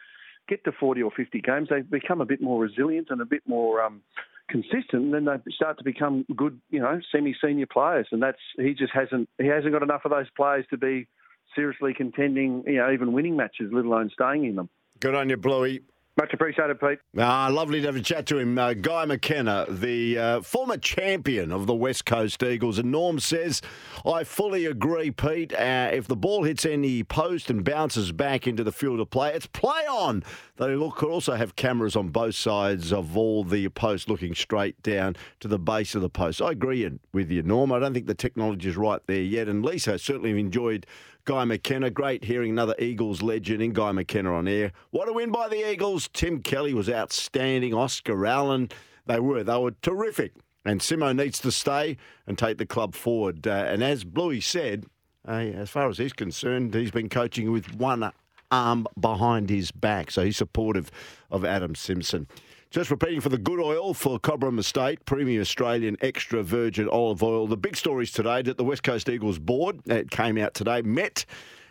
get 0.49 0.65
to 0.65 0.73
40 0.73 1.03
or 1.03 1.11
50 1.11 1.41
games, 1.41 1.69
they 1.71 1.81
become 1.81 2.21
a 2.21 2.27
bit 2.27 2.41
more 2.41 2.61
resilient 2.61 3.09
and 3.11 3.21
a 3.21 3.25
bit 3.25 3.43
more 3.47 3.83
um, 3.83 4.03
consistent. 4.49 5.05
And 5.05 5.15
then 5.15 5.25
they 5.25 5.53
start 5.53 5.79
to 5.79 5.85
become 5.85 6.25
good, 6.37 6.61
you 6.71 6.81
know, 6.81 7.01
semi-senior 7.11 7.67
players. 7.67 8.09
And 8.13 8.23
that's 8.23 8.41
he 8.57 8.75
just 8.75 8.93
hasn't 8.93 9.29
he 9.39 9.47
hasn't 9.47 9.73
got 9.73 9.83
enough 9.83 10.03
of 10.05 10.11
those 10.11 10.31
players 10.37 10.67
to 10.71 10.77
be 10.77 11.09
seriously 11.55 11.95
contending, 11.95 12.65
you 12.67 12.77
know, 12.77 12.93
even 12.93 13.13
winning 13.13 13.37
matches, 13.37 13.71
let 13.73 13.85
alone 13.85 14.11
staying 14.13 14.45
in 14.45 14.57
them. 14.57 14.69
Good 15.01 15.15
on 15.15 15.29
you, 15.29 15.37
Bluey. 15.37 15.83
Much 16.19 16.35
appreciated, 16.35 16.79
Pete. 16.79 16.99
Ah, 17.17 17.49
lovely 17.51 17.81
to 17.81 17.87
have 17.87 17.97
a 17.97 18.01
chat 18.01 18.27
to 18.27 18.39
him. 18.39 18.59
Uh, 18.59 18.75
Guy 18.75 19.07
McKenna, 19.07 19.65
the 19.67 20.19
uh, 20.19 20.41
former 20.43 20.77
champion 20.77 21.51
of 21.51 21.67
the 21.67 21.75
West 21.75 22.05
Coast 22.05 22.43
Eagles. 22.43 22.79
And 22.79 22.93
Norm 22.93 23.19
says, 23.19 23.63
I 24.05 24.25
fully 24.25 24.67
agree, 24.67 25.11
Pete. 25.11 25.55
Uh, 25.55 25.89
if 25.91 26.07
the 26.07 26.17
ball 26.17 26.45
hits 26.45 26.67
any 26.67 27.03
post 27.03 27.49
and 27.49 27.65
bounces 27.65 28.13
back 28.13 28.47
into 28.47 28.63
the 28.63 28.73
field 28.73 29.01
of 29.01 29.09
play, 29.09 29.33
it's 29.33 29.47
play 29.47 29.87
on. 29.89 30.23
They 30.57 30.77
look, 30.77 30.97
could 30.97 31.09
also 31.09 31.35
have 31.35 31.57
cameras 31.57 31.97
on 31.97 32.09
both 32.09 32.35
sides 32.35 32.93
of 32.93 33.17
all 33.17 33.43
the 33.43 33.71
posts 33.71 34.07
looking 34.07 34.35
straight 34.35 34.81
down 34.83 35.17
to 35.41 35.49
the 35.49 35.59
base 35.59 35.95
of 35.95 36.03
the 36.03 36.11
post. 36.11 36.43
I 36.43 36.51
agree 36.51 36.91
with 37.15 37.31
you, 37.31 37.43
Norm. 37.43 37.73
I 37.73 37.79
don't 37.79 37.95
think 37.95 38.07
the 38.07 38.15
technology 38.15 38.69
is 38.69 38.77
right 38.77 39.01
there 39.07 39.23
yet. 39.23 39.49
And 39.49 39.65
Lisa 39.65 39.99
certainly 39.99 40.39
enjoyed 40.39 40.87
Guy 41.25 41.45
McKenna. 41.45 41.91
Great 41.91 42.25
hearing 42.25 42.51
another 42.51 42.75
Eagles 42.79 43.23
legend 43.23 43.63
in 43.63 43.73
Guy 43.73 43.93
McKenna 43.93 44.35
on 44.35 44.49
air. 44.49 44.73
What 44.91 45.09
a 45.09 45.13
win 45.13 45.31
by 45.31 45.49
the 45.49 45.71
Eagles. 45.71 46.09
Tim 46.13 46.43
Kelly 46.43 46.75
was 46.75 46.91
outstanding. 46.91 47.75
Oscar 47.75 48.27
Allen, 48.27 48.71
they 49.07 49.21
were. 49.21 49.45
They 49.45 49.57
were 49.57 49.75
terrific. 49.83 50.33
And 50.65 50.81
Simo 50.81 51.15
needs 51.15 51.41
to 51.41 51.53
stay 51.53 51.97
and 52.27 52.39
take 52.39 52.59
the 52.59 52.67
club 52.67 52.95
forward. 52.95 53.47
Uh, 53.47 53.51
and 53.69 53.83
as 53.83 54.05
Bluey 54.05 54.41
said, 54.41 54.87
uh, 55.27 55.33
as 55.33 55.71
far 55.71 55.89
as 55.89 55.99
he's 55.99 56.13
concerned, 56.13 56.75
he's 56.75 56.91
been 56.91 57.09
coaching 57.09 57.51
with 57.51 57.75
one 57.75 58.13
arm 58.51 58.87
behind 58.99 59.51
his 59.51 59.71
back. 59.71 60.11
So 60.11 60.25
he's 60.25 60.37
supportive 60.37 60.91
of 61.31 61.45
Adam 61.45 61.75
Simpson. 61.75 62.29
Just 62.73 62.91
repeating 62.91 63.21
for 63.21 63.29
the 63.29 63.37
good 63.37 63.61
oil 63.61 63.93
for 63.93 64.19
Cobram 64.19 64.59
Estate, 64.59 65.05
premium 65.05 65.43
Australian 65.43 65.99
extra 66.01 66.43
virgin 66.43 66.89
olive 66.89 67.23
oil. 67.23 67.47
The 67.47 67.55
big 67.55 67.77
stories 67.77 68.11
today 68.11 68.41
that 68.41 68.57
the 68.57 68.65
West 68.65 68.83
Coast 68.83 69.11
Eagles 69.11 69.39
board, 69.39 69.81
it 69.91 70.11
came 70.11 70.39
out 70.39 70.55
today, 70.55 70.81
met 70.81 71.27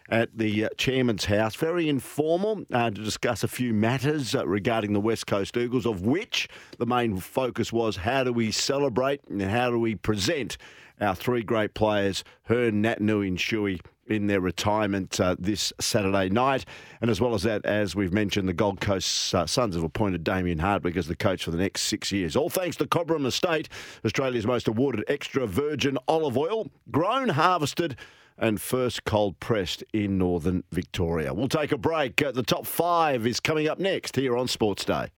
at 0.10 0.38
the 0.38 0.66
uh, 0.66 0.70
chairman's 0.78 1.26
house, 1.26 1.56
very 1.56 1.90
informal, 1.90 2.66
uh, 2.72 2.92
to 2.92 3.04
discuss 3.04 3.44
a 3.44 3.48
few 3.48 3.74
matters 3.74 4.36
uh, 4.36 4.46
regarding 4.46 4.94
the 4.94 5.00
West 5.00 5.26
Coast 5.26 5.58
Eagles, 5.58 5.88
of 5.88 6.02
which 6.02 6.48
the 6.78 6.86
main 6.86 7.18
focus 7.18 7.74
was 7.74 7.96
how 7.96 8.24
do 8.24 8.32
we 8.32 8.52
celebrate 8.52 9.22
and 9.28 9.42
how 9.42 9.72
do 9.72 9.80
we 9.80 9.96
present 9.96 10.56
our 11.00 11.16
three 11.16 11.42
great 11.42 11.74
players, 11.74 12.24
Hurn, 12.44 12.84
Naitanui 12.84 13.28
and 13.28 13.40
Shuey, 13.40 13.82
in 14.08 14.28
their 14.28 14.42
retirement 14.42 15.20
uh, 15.20 15.36
this 15.40 15.72
Saturday 15.80 16.30
night. 16.30 16.66
And 17.02 17.10
as 17.10 17.22
well 17.22 17.34
as 17.34 17.44
that, 17.44 17.66
as 17.66 17.96
we've 17.96 18.14
mentioned, 18.14 18.48
the 18.48 18.54
Gold 18.54 18.82
Coast 18.82 19.34
uh, 19.34 19.46
Suns 19.46 19.76
have 19.76 19.84
appointed 19.84 20.24
Damien 20.24 20.60
Hardwick 20.60 20.98
as 20.98 21.08
the 21.08 21.16
coach 21.16 21.44
for 21.44 21.52
the 21.52 21.58
next 21.58 21.84
six 21.84 22.12
years. 22.12 22.36
All 22.36 22.50
thanks 22.50 22.76
to 22.78 22.86
Cobram 22.86 23.26
Estate, 23.26 23.70
Australia's 24.06 24.46
most 24.46 24.68
awarded 24.68 25.06
extra 25.08 25.48
virgin 25.48 25.98
olive 26.08 26.38
oil, 26.38 26.70
grown, 26.92 27.30
harvested, 27.30 27.96
and 28.38 28.60
first 28.60 29.04
cold 29.04 29.40
pressed 29.40 29.84
in 29.94 30.18
northern 30.18 30.64
Victoria. 30.72 31.34
We'll 31.34 31.48
take 31.48 31.72
a 31.72 31.78
break. 31.78 32.22
Uh, 32.22 32.32
the 32.32 32.44
top 32.44 32.66
five 32.66 33.28
is 33.28 33.40
coming 33.40 33.68
up 33.68 33.80
next 33.80 34.16
here 34.16 34.36
on 34.36 34.48
Sports 34.48 34.84
Day. 34.84 35.10